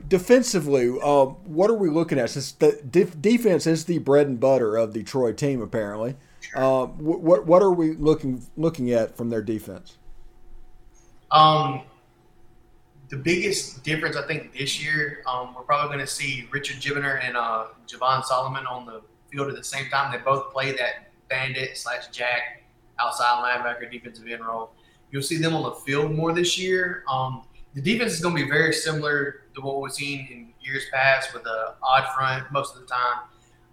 Defensively, 0.09 0.89
uh, 1.03 1.25
what 1.25 1.71
are 1.71 1.75
we 1.75 1.91
looking 1.91 2.19
at? 2.19 2.31
Since 2.31 2.53
the 2.53 2.81
def- 2.89 3.21
defense 3.21 3.67
is 3.67 3.87
the 3.87 3.99
bread 3.99 4.27
and 4.27 4.39
butter 4.39 4.77
of 4.77 4.93
the 4.93 5.03
Troy 5.03 5.33
team, 5.33 5.61
apparently, 5.61 6.17
uh, 6.55 6.87
what 6.87 7.45
what 7.47 7.63
are 7.63 7.73
we 7.73 7.95
looking 7.95 8.47
looking 8.57 8.93
at 8.93 9.17
from 9.17 9.31
their 9.31 9.43
defense? 9.43 9.97
Um, 11.31 11.83
the 13.09 13.17
biggest 13.17 13.85
difference 13.85 14.17
I 14.17 14.27
think 14.27 14.53
this 14.53 14.83
year, 14.83 15.23
um, 15.27 15.55
we're 15.55 15.63
probably 15.63 15.95
going 15.95 16.07
to 16.07 16.13
see 16.13 16.49
Richard 16.51 16.77
Jibunor 16.77 17.23
and 17.25 17.37
uh, 17.37 17.67
Javon 17.87 18.25
Solomon 18.25 18.67
on 18.67 18.87
the 18.87 19.03
field 19.31 19.49
at 19.49 19.57
the 19.57 19.65
same 19.65 19.89
time. 19.91 20.13
They 20.13 20.19
both 20.19 20.53
play 20.53 20.73
that 20.73 21.13
bandit 21.29 21.77
slash 21.77 22.09
jack 22.09 22.65
outside 22.99 23.43
linebacker, 23.43 23.91
defensive 23.91 24.27
end 24.27 24.45
role. 24.45 24.73
You'll 25.11 25.23
see 25.23 25.37
them 25.37 25.55
on 25.55 25.63
the 25.63 25.73
field 25.73 26.13
more 26.15 26.33
this 26.33 26.59
year. 26.59 27.05
Um, 27.09 27.45
the 27.75 27.81
defense 27.81 28.15
is 28.15 28.21
going 28.21 28.37
to 28.37 28.43
be 28.43 28.49
very 28.49 28.73
similar 28.73 29.43
to 29.55 29.61
what 29.61 29.81
we've 29.81 29.93
seen 29.93 30.27
in 30.31 30.53
years 30.61 30.85
past 30.93 31.33
with 31.33 31.47
a 31.47 31.75
odd 31.83 32.09
front 32.17 32.51
most 32.51 32.75
of 32.75 32.81
the 32.81 32.87
time. 32.87 33.21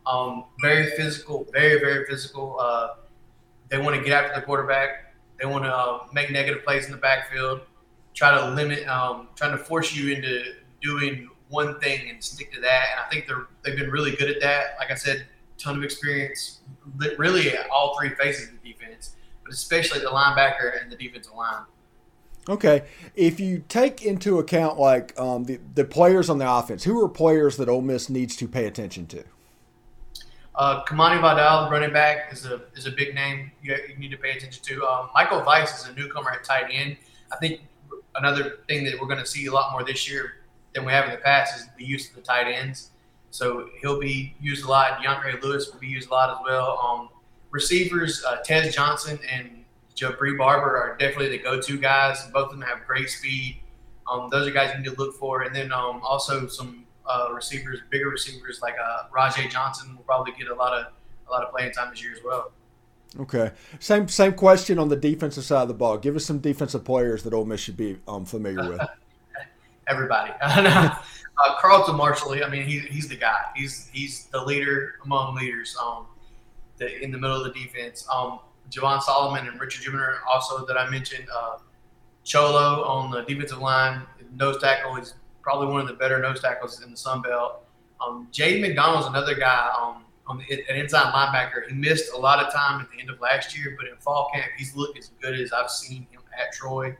Um, 0.05 0.45
very 0.61 0.91
physical, 0.91 1.47
very 1.51 1.79
very 1.79 2.05
physical. 2.05 2.57
Uh, 2.59 2.95
they 3.69 3.77
want 3.77 3.95
to 3.95 4.03
get 4.03 4.11
after 4.11 4.39
the 4.39 4.45
quarterback. 4.45 5.15
They 5.39 5.45
want 5.45 5.63
to 5.63 5.73
uh, 5.73 6.05
make 6.13 6.29
negative 6.29 6.63
plays 6.63 6.85
in 6.85 6.91
the 6.91 6.97
backfield. 6.97 7.61
Try 8.13 8.37
to 8.37 8.51
limit, 8.51 8.87
um, 8.87 9.29
trying 9.35 9.51
to 9.51 9.57
force 9.57 9.95
you 9.95 10.13
into 10.13 10.53
doing 10.81 11.29
one 11.49 11.79
thing 11.79 12.09
and 12.09 12.23
stick 12.23 12.51
to 12.53 12.61
that. 12.61 12.85
And 12.91 12.99
I 13.05 13.09
think 13.09 13.27
they're 13.27 13.47
they've 13.63 13.77
been 13.77 13.91
really 13.91 14.15
good 14.15 14.29
at 14.29 14.41
that. 14.41 14.75
Like 14.79 14.91
I 14.91 14.95
said, 14.95 15.25
ton 15.57 15.77
of 15.77 15.83
experience, 15.83 16.59
really 17.17 17.49
at 17.49 17.69
all 17.69 17.97
three 17.99 18.09
phases 18.15 18.49
of 18.49 18.63
defense, 18.63 19.15
but 19.43 19.53
especially 19.53 19.99
the 19.99 20.07
linebacker 20.07 20.81
and 20.81 20.91
the 20.91 20.95
defensive 20.95 21.33
line. 21.33 21.63
Okay, 22.49 22.83
if 23.15 23.39
you 23.39 23.63
take 23.69 24.03
into 24.03 24.39
account 24.39 24.77
like 24.77 25.17
um, 25.17 25.45
the 25.45 25.59
the 25.75 25.85
players 25.85 26.29
on 26.29 26.39
the 26.39 26.51
offense, 26.51 26.83
who 26.83 27.01
are 27.03 27.07
players 27.07 27.55
that 27.57 27.69
Ole 27.69 27.81
Miss 27.81 28.09
needs 28.09 28.35
to 28.37 28.47
pay 28.47 28.65
attention 28.65 29.05
to? 29.07 29.23
Uh, 30.55 30.83
Kimani 30.83 31.19
Vidal, 31.19 31.71
running 31.71 31.93
back, 31.93 32.33
is 32.33 32.45
a 32.45 32.61
is 32.75 32.85
a 32.85 32.91
big 32.91 33.15
name 33.15 33.51
you, 33.61 33.75
you 33.87 33.95
need 33.95 34.11
to 34.11 34.17
pay 34.17 34.31
attention 34.31 34.61
to. 34.63 34.85
Um, 34.85 35.09
Michael 35.13 35.41
Vice 35.41 35.81
is 35.81 35.89
a 35.89 35.93
newcomer 35.93 36.31
at 36.31 36.43
tight 36.43 36.65
end. 36.69 36.97
I 37.31 37.37
think 37.37 37.61
another 38.15 38.59
thing 38.67 38.83
that 38.85 38.99
we're 38.99 39.07
going 39.07 39.19
to 39.19 39.25
see 39.25 39.45
a 39.47 39.51
lot 39.51 39.71
more 39.71 39.83
this 39.83 40.09
year 40.09 40.35
than 40.73 40.85
we 40.85 40.91
have 40.91 41.05
in 41.05 41.11
the 41.11 41.17
past 41.17 41.55
is 41.55 41.67
the 41.77 41.85
use 41.85 42.09
of 42.09 42.15
the 42.15 42.21
tight 42.21 42.47
ends. 42.47 42.91
So 43.31 43.69
he'll 43.81 43.99
be 43.99 44.35
used 44.39 44.65
a 44.65 44.69
lot. 44.69 44.99
DeAndre 44.99 45.41
Lewis 45.41 45.71
will 45.71 45.79
be 45.79 45.87
used 45.87 46.09
a 46.09 46.13
lot 46.13 46.29
as 46.29 46.37
well. 46.43 46.77
Um, 46.79 47.09
receivers, 47.49 48.23
uh, 48.27 48.37
Tez 48.43 48.75
Johnson 48.75 49.19
and 49.31 49.65
Jabre 49.95 50.37
Barber 50.37 50.77
are 50.77 50.95
definitely 50.97 51.29
the 51.29 51.43
go-to 51.43 51.77
guys. 51.77 52.23
Both 52.31 52.51
of 52.51 52.59
them 52.59 52.61
have 52.61 52.85
great 52.85 53.09
speed. 53.09 53.59
Um, 54.09 54.29
those 54.29 54.47
are 54.47 54.51
guys 54.51 54.71
you 54.73 54.83
need 54.83 54.89
to 54.89 55.01
look 55.01 55.15
for. 55.15 55.43
And 55.43 55.55
then 55.55 55.71
um, 55.71 56.01
also 56.03 56.47
some 56.47 56.85
uh, 57.05 57.29
receivers, 57.33 57.79
bigger 57.89 58.09
receivers 58.09 58.59
like 58.61 58.75
uh, 58.83 59.03
Rahjai 59.15 59.49
Johnson 59.49 59.95
will 59.95 60.03
probably 60.03 60.33
get 60.37 60.47
a 60.47 60.55
lot 60.55 60.73
of 60.73 60.93
a 61.27 61.31
lot 61.31 61.43
of 61.43 61.51
playing 61.51 61.71
time 61.71 61.89
this 61.89 62.03
year 62.03 62.11
as 62.11 62.19
well. 62.23 62.51
Okay. 63.19 63.51
Same 63.79 64.07
same 64.07 64.33
question 64.33 64.79
on 64.79 64.89
the 64.89 64.95
defensive 64.95 65.43
side 65.43 65.63
of 65.63 65.67
the 65.67 65.73
ball. 65.73 65.97
Give 65.97 66.15
us 66.15 66.25
some 66.25 66.39
defensive 66.39 66.83
players 66.83 67.23
that 67.23 67.33
Ole 67.33 67.45
Miss 67.45 67.61
should 67.61 67.77
be 67.77 67.97
um, 68.07 68.25
familiar 68.25 68.69
with. 68.69 68.81
Everybody. 69.87 70.31
uh, 70.41 70.95
Carlton 71.59 71.95
Martial. 71.95 72.33
I 72.43 72.49
mean, 72.49 72.63
he's 72.63 72.83
he's 72.85 73.07
the 73.07 73.15
guy. 73.15 73.39
He's 73.55 73.89
he's 73.93 74.25
the 74.25 74.43
leader 74.43 74.95
among 75.03 75.35
leaders. 75.35 75.75
Um, 75.81 76.07
the, 76.77 77.03
in 77.03 77.11
the 77.11 77.17
middle 77.17 77.37
of 77.37 77.43
the 77.43 77.59
defense. 77.59 78.07
Um, 78.13 78.39
Javon 78.71 79.01
Solomon 79.01 79.47
and 79.47 79.59
Richard 79.59 79.83
Jibunor 79.83 80.17
also 80.29 80.65
that 80.65 80.77
I 80.77 80.89
mentioned. 80.89 81.27
Uh, 81.33 81.57
Choloh 82.25 82.87
on 82.87 83.11
the 83.11 83.21
defensive 83.23 83.59
line, 83.59 84.01
nose 84.35 84.61
tackle. 84.61 84.95
He's 84.95 85.13
probably 85.41 85.67
one 85.67 85.81
of 85.81 85.87
the 85.87 85.93
better 85.93 86.19
nose 86.19 86.41
tackles 86.41 86.81
in 86.81 86.91
the 86.91 86.97
Sun 86.97 87.21
Belt. 87.21 87.65
Um, 88.05 88.27
Jaden 88.31 88.61
McDonald's 88.61 89.07
another 89.07 89.35
guy 89.35 89.71
um, 89.79 90.02
on 90.27 90.37
the, 90.37 90.63
an 90.69 90.77
inside 90.77 91.13
linebacker. 91.13 91.67
He 91.67 91.75
missed 91.75 92.11
a 92.13 92.17
lot 92.17 92.43
of 92.43 92.53
time 92.53 92.81
at 92.81 92.87
the 92.91 92.99
end 92.99 93.09
of 93.09 93.19
last 93.19 93.57
year, 93.57 93.75
but 93.77 93.87
in 93.87 93.95
fall 93.97 94.29
camp, 94.33 94.47
he's 94.57 94.75
looked 94.75 94.97
as 94.97 95.11
good 95.21 95.39
as 95.39 95.51
I've 95.51 95.69
seen 95.69 96.07
him 96.11 96.21
at 96.39 96.53
Troy. 96.53 96.95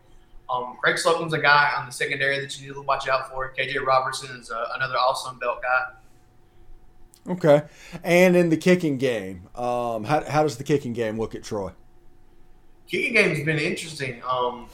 Um, 0.49 0.77
Craig 0.81 0.97
Slocum's 0.97 1.33
a 1.33 1.39
guy 1.39 1.71
on 1.77 1.85
the 1.85 1.91
secondary 1.91 2.39
that 2.39 2.59
you 2.59 2.67
need 2.67 2.73
to 2.73 2.81
watch 2.81 3.07
out 3.07 3.31
for. 3.31 3.53
KJ 3.57 3.85
Robertson 3.85 4.37
is 4.37 4.51
uh, 4.51 4.65
another 4.75 4.97
all-Sun 4.97 5.39
Belt 5.39 5.61
guy. 5.61 7.31
Okay. 7.31 7.63
And 8.03 8.35
in 8.35 8.49
the 8.49 8.57
kicking 8.57 8.97
game, 8.97 9.47
um, 9.55 10.03
how, 10.03 10.23
how 10.25 10.43
does 10.43 10.57
the 10.57 10.63
kicking 10.63 10.93
game 10.93 11.17
look 11.17 11.33
at 11.33 11.43
Troy? 11.43 11.71
Kicking 12.87 13.13
game 13.13 13.29
has 13.29 13.45
been 13.45 13.57
interesting. 13.59 14.21
Um, 14.29 14.67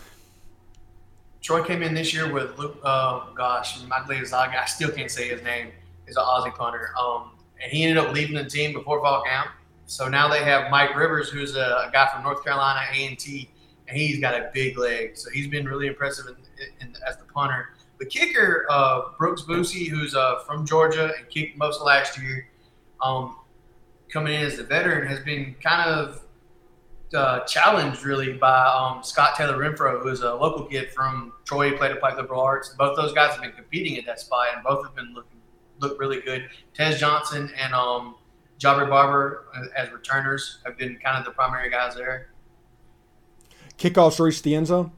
Troy 1.41 1.63
came 1.63 1.83
in 1.83 1.93
this 1.93 2.13
year 2.13 2.31
with 2.31 2.57
Luke, 2.57 2.79
uh, 2.83 3.29
gosh, 3.35 3.79
Magliazzaga, 3.83 4.57
I 4.57 4.65
still 4.65 4.89
can't 4.89 5.11
say 5.11 5.29
his 5.29 5.43
name, 5.43 5.71
is 6.07 6.17
an 6.17 6.23
Aussie 6.23 6.53
punter. 6.53 6.91
Um, 6.99 7.31
and 7.61 7.71
he 7.71 7.83
ended 7.83 8.03
up 8.03 8.13
leaving 8.13 8.35
the 8.35 8.45
team 8.45 8.73
before 8.73 9.01
fall 9.01 9.23
camp. 9.23 9.49
So 9.85 10.07
now 10.07 10.27
they 10.27 10.43
have 10.43 10.69
Mike 10.69 10.95
Rivers, 10.95 11.29
who's 11.29 11.55
a, 11.55 11.87
a 11.87 11.89
guy 11.91 12.07
from 12.13 12.23
North 12.23 12.43
Carolina 12.43 12.81
A&T, 12.93 13.49
and 13.87 13.97
he's 13.97 14.19
got 14.19 14.35
a 14.35 14.51
big 14.53 14.77
leg. 14.77 15.17
So 15.17 15.29
he's 15.31 15.47
been 15.47 15.65
really 15.65 15.87
impressive 15.87 16.25
in, 16.27 16.35
in, 16.79 16.95
as 17.07 17.17
the 17.17 17.25
punter. 17.25 17.69
The 17.97 18.05
kicker, 18.05 18.65
uh, 18.69 19.09
Brooks 19.17 19.41
Boosie, 19.41 19.87
who's 19.87 20.15
uh, 20.15 20.39
from 20.45 20.65
Georgia 20.65 21.11
and 21.17 21.27
kicked 21.29 21.57
most 21.57 21.81
last 21.81 22.21
year, 22.21 22.47
um, 23.01 23.35
coming 24.09 24.35
in 24.35 24.45
as 24.45 24.59
a 24.59 24.63
veteran, 24.63 25.07
has 25.07 25.19
been 25.21 25.55
kind 25.61 25.89
of 25.89 26.21
uh, 27.13 27.39
challenged 27.41 28.03
really 28.03 28.33
by 28.33 28.65
um, 28.67 29.03
Scott 29.03 29.35
Taylor 29.35 29.57
Renfro, 29.57 30.01
who's 30.01 30.21
a 30.21 30.33
local 30.33 30.65
kid 30.65 30.91
from 30.91 31.33
Troy, 31.45 31.75
played 31.75 31.91
at 31.91 31.99
Pike 31.99 32.15
Liberal 32.15 32.41
Arts. 32.41 32.75
Both 32.77 32.95
those 32.95 33.13
guys 33.13 33.31
have 33.31 33.41
been 33.41 33.53
competing 33.53 33.97
at 33.97 34.05
that 34.05 34.19
spot, 34.19 34.47
and 34.53 34.63
both 34.63 34.85
have 34.85 34.95
been 34.95 35.13
looking 35.13 35.38
look 35.79 35.99
really 35.99 36.21
good. 36.21 36.49
Tez 36.73 36.99
Johnson 36.99 37.51
and 37.59 37.73
um, 37.73 38.15
Jabre 38.59 38.89
Barber 38.89 39.45
as 39.75 39.91
returners 39.91 40.59
have 40.65 40.77
been 40.77 40.97
kind 41.03 41.17
of 41.17 41.25
the 41.25 41.31
primary 41.31 41.69
guys 41.69 41.95
there. 41.95 42.29
Kickoffs 43.77 44.19
reach 44.19 44.41
the 44.41 44.55
end 44.55 44.67
zone. 44.67 44.91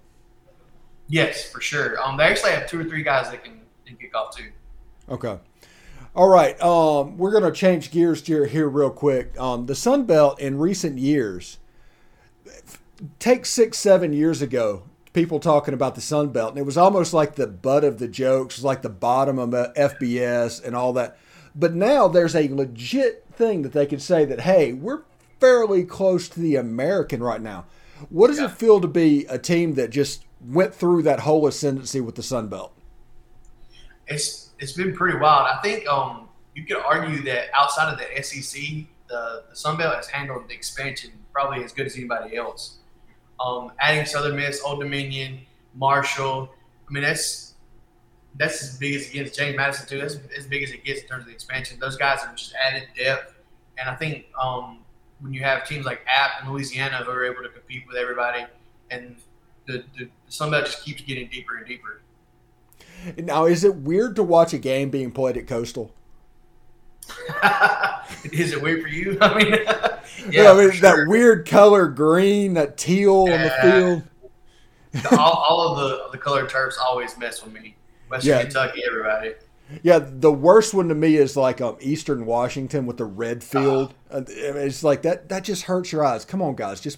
Yes, 1.07 1.49
for 1.51 1.61
sure. 1.61 2.01
Um, 2.01 2.17
they 2.17 2.23
actually 2.23 2.51
have 2.51 2.67
two 2.67 2.79
or 2.79 2.83
three 2.83 3.03
guys 3.03 3.29
that 3.29 3.43
can, 3.43 3.61
can 3.85 3.97
kick 3.97 4.15
off 4.15 4.35
too. 4.35 4.49
Okay. 5.09 5.37
All 6.15 6.27
right. 6.27 6.59
Um, 6.61 7.17
we're 7.17 7.31
going 7.31 7.43
to 7.43 7.51
change 7.51 7.91
gears 7.91 8.25
here, 8.25 8.45
here 8.45 8.67
real 8.67 8.89
quick. 8.89 9.39
Um, 9.39 9.65
the 9.65 9.75
Sun 9.75 10.05
Belt 10.05 10.39
in 10.39 10.57
recent 10.57 10.97
years, 10.97 11.59
take 13.19 13.45
six, 13.45 13.77
seven 13.77 14.13
years 14.13 14.41
ago, 14.41 14.83
people 15.13 15.39
talking 15.39 15.73
about 15.73 15.95
the 15.95 16.01
Sun 16.01 16.29
Belt, 16.29 16.51
and 16.51 16.59
it 16.59 16.65
was 16.65 16.77
almost 16.77 17.13
like 17.13 17.35
the 17.35 17.47
butt 17.47 17.83
of 17.83 17.99
the 17.99 18.07
jokes, 18.07 18.63
like 18.63 18.81
the 18.81 18.89
bottom 18.89 19.39
of 19.39 19.49
FBS 19.49 20.63
and 20.63 20.75
all 20.75 20.93
that. 20.93 21.17
But 21.55 21.73
now 21.73 22.07
there's 22.07 22.35
a 22.35 22.47
legit 22.47 23.25
thing 23.33 23.63
that 23.63 23.73
they 23.73 23.85
could 23.85 24.01
say 24.01 24.25
that, 24.25 24.41
hey, 24.41 24.73
we're 24.73 25.01
fairly 25.39 25.83
close 25.83 26.29
to 26.29 26.39
the 26.39 26.55
American 26.55 27.21
right 27.21 27.41
now. 27.41 27.65
What 28.09 28.27
does 28.27 28.39
yeah. 28.39 28.45
it 28.45 28.51
feel 28.51 28.79
to 28.79 28.87
be 28.87 29.25
a 29.25 29.37
team 29.37 29.73
that 29.75 29.89
just 29.89 30.23
went 30.45 30.73
through 30.73 31.03
that 31.03 31.21
whole 31.21 31.45
ascendancy 31.45 32.01
with 32.01 32.15
the 32.15 32.23
Sun 32.23 32.47
Belt? 32.47 32.73
It's 34.07 34.51
it's 34.59 34.73
been 34.73 34.95
pretty 34.95 35.17
wild. 35.17 35.47
I 35.47 35.61
think 35.61 35.87
um, 35.87 36.29
you 36.55 36.65
could 36.65 36.77
argue 36.77 37.23
that 37.23 37.45
outside 37.57 37.91
of 37.91 37.99
the 37.99 38.23
SEC, 38.23 38.61
the, 39.07 39.43
the 39.49 39.55
Sun 39.55 39.77
Belt 39.77 39.95
has 39.95 40.07
handled 40.07 40.47
the 40.47 40.53
expansion 40.53 41.11
probably 41.33 41.63
as 41.63 41.71
good 41.71 41.85
as 41.85 41.95
anybody 41.95 42.35
else. 42.35 42.77
Um, 43.43 43.71
adding 43.79 44.05
Southern 44.05 44.35
Miss, 44.35 44.61
Old 44.63 44.79
Dominion, 44.79 45.39
Marshall. 45.73 46.49
I 46.87 46.93
mean, 46.93 47.03
that's 47.03 47.55
that's 48.35 48.61
as 48.63 48.77
big 48.77 48.95
as 48.95 49.07
it 49.07 49.13
gets. 49.13 49.35
James 49.35 49.57
Madison 49.57 49.87
too. 49.87 49.99
That's 49.99 50.17
as 50.37 50.47
big 50.47 50.63
as 50.63 50.71
it 50.71 50.83
gets 50.83 51.01
in 51.01 51.07
terms 51.07 51.21
of 51.21 51.27
the 51.27 51.33
expansion. 51.33 51.79
Those 51.79 51.97
guys 51.97 52.21
have 52.21 52.35
just 52.35 52.53
added 52.55 52.87
depth, 52.97 53.33
and 53.77 53.89
I 53.89 53.95
think 53.95 54.25
um, 54.41 54.79
when 55.19 55.33
you 55.33 55.41
have 55.41 55.67
teams 55.67 55.85
like 55.85 56.01
App 56.07 56.41
and 56.41 56.51
Louisiana 56.51 56.97
who 56.97 57.11
are 57.11 57.25
able 57.25 57.43
to 57.43 57.49
compete 57.49 57.83
with 57.87 57.97
everybody, 57.97 58.45
and 58.89 59.15
the, 59.67 59.83
the, 59.97 60.05
the 60.05 60.09
Sun 60.29 60.51
Belt 60.51 60.65
just 60.65 60.83
keeps 60.83 61.01
getting 61.01 61.27
deeper 61.29 61.57
and 61.57 61.65
deeper. 61.65 62.01
Now, 63.17 63.45
is 63.45 63.63
it 63.63 63.75
weird 63.75 64.15
to 64.17 64.23
watch 64.23 64.53
a 64.53 64.57
game 64.57 64.89
being 64.89 65.11
played 65.11 65.37
at 65.37 65.47
Coastal? 65.47 65.93
is 68.31 68.53
it 68.53 68.61
weird 68.61 68.81
for 68.81 68.87
you? 68.87 69.17
I 69.21 69.43
mean, 69.43 69.55
yeah, 70.29 70.51
I 70.51 70.55
mean 70.55 70.71
sure. 70.71 70.81
that 70.81 71.07
weird 71.07 71.47
color 71.47 71.87
green, 71.87 72.53
that 72.55 72.77
teal 72.77 73.27
yeah. 73.27 73.35
on 73.35 73.41
the 73.43 74.03
field. 74.91 75.11
all, 75.17 75.45
all, 75.49 75.67
of 75.69 75.77
the 75.77 76.09
the 76.11 76.17
colored 76.17 76.49
turfs 76.49 76.77
always 76.77 77.17
mess 77.17 77.43
with 77.43 77.53
me. 77.53 77.75
Western 78.09 78.29
yeah. 78.29 78.41
Kentucky, 78.41 78.81
everybody. 78.85 79.33
Yeah, 79.83 79.99
the 79.99 80.31
worst 80.31 80.73
one 80.73 80.89
to 80.89 80.95
me 80.95 81.15
is 81.15 81.37
like 81.37 81.61
um, 81.61 81.77
Eastern 81.79 82.25
Washington 82.25 82.85
with 82.85 82.97
the 82.97 83.05
red 83.05 83.43
field. 83.43 83.93
Uh, 84.11 84.23
it's 84.27 84.83
like 84.83 85.03
that. 85.03 85.29
That 85.29 85.45
just 85.45 85.63
hurts 85.63 85.91
your 85.91 86.03
eyes. 86.03 86.25
Come 86.25 86.41
on, 86.41 86.55
guys, 86.55 86.81
just 86.81 86.97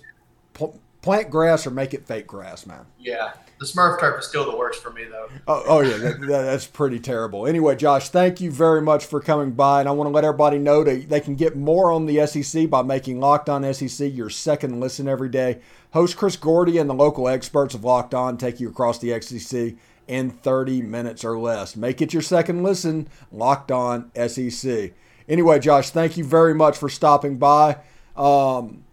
plant 1.04 1.30
grass 1.30 1.68
or 1.68 1.72
make 1.72 1.94
it 1.94 2.08
fake 2.08 2.26
grass, 2.26 2.66
man. 2.66 2.86
Yeah, 2.98 3.34
the 3.60 3.66
Smurf 3.66 4.00
turf 4.00 4.20
is 4.20 4.26
still 4.26 4.50
the 4.50 4.58
worst 4.58 4.82
for 4.82 4.90
me, 4.90 5.04
though. 5.04 5.28
Oh, 5.48 5.64
oh 5.68 5.82
yeah, 5.82 5.98
that, 5.98 6.20
that, 6.22 6.28
that's 6.28 6.66
pretty 6.66 7.00
terrible. 7.00 7.46
Anyway, 7.46 7.76
Josh, 7.76 8.10
thank 8.10 8.42
you 8.42 8.50
very 8.50 8.82
much 8.82 9.06
for 9.06 9.20
coming 9.20 9.52
by, 9.52 9.82
and 9.82 9.88
I 9.88 9.92
want 9.92 10.08
to 10.08 10.12
let 10.12 10.24
everybody 10.24 10.58
know 10.58 10.84
that 10.84 11.10
they 11.10 11.20
can 11.20 11.36
get 11.36 11.56
more 11.56 11.92
on 11.92 12.08
the 12.08 12.26
SEC 12.26 12.70
by 12.70 12.82
making 12.82 13.20
Locked 13.20 13.50
On 13.50 13.72
SEC 13.74 14.12
your 14.12 14.32
second 14.32 14.80
listen 14.80 15.08
every 15.08 15.30
day. 15.30 15.60
Host 15.92 16.18
Chris 16.18 16.38
Gordy 16.38 16.80
and 16.80 16.90
the 16.90 16.96
local 16.96 17.28
experts 17.28 17.76
of 17.76 17.84
Locked 17.84 18.16
On 18.16 18.38
take 18.38 18.60
you 18.60 18.70
across 18.70 18.98
the 18.98 19.22
SEC 19.22 19.76
in 20.08 20.32
30 20.32 20.82
minutes 20.82 21.24
or 21.24 21.38
less. 21.38 21.76
Make 21.76 22.02
it 22.02 22.14
your 22.14 22.22
second 22.22 22.64
listen, 22.64 23.08
Locked 23.32 23.72
On 23.72 24.10
SEC. 24.16 24.94
Anyway, 25.28 25.60
Josh, 25.60 25.90
thank 25.90 26.18
you 26.18 26.24
very 26.24 26.56
much 26.56 26.78
for 26.78 26.90
stopping 26.90 27.38
by. 27.38 27.78
Um, 28.16 28.84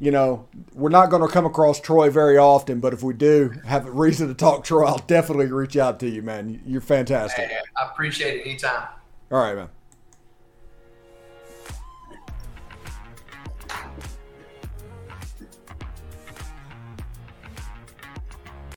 you 0.00 0.10
know, 0.10 0.46
we're 0.74 0.90
not 0.90 1.10
going 1.10 1.22
to 1.22 1.28
come 1.28 1.44
across 1.44 1.80
Troy 1.80 2.10
very 2.10 2.38
often, 2.38 2.80
but 2.80 2.92
if 2.92 3.02
we 3.02 3.14
do 3.14 3.52
have 3.64 3.86
a 3.86 3.90
reason 3.90 4.28
to 4.28 4.34
talk 4.34 4.64
Troy, 4.64 4.84
I'll 4.84 4.98
definitely 4.98 5.46
reach 5.46 5.76
out 5.76 5.98
to 6.00 6.08
you, 6.08 6.22
man. 6.22 6.60
You're 6.64 6.80
fantastic. 6.80 7.48
Hey, 7.48 7.58
I 7.76 7.86
appreciate 7.86 8.40
it 8.40 8.46
anytime. 8.46 8.88
All 9.30 9.40
right, 9.40 9.54
man. 9.56 9.68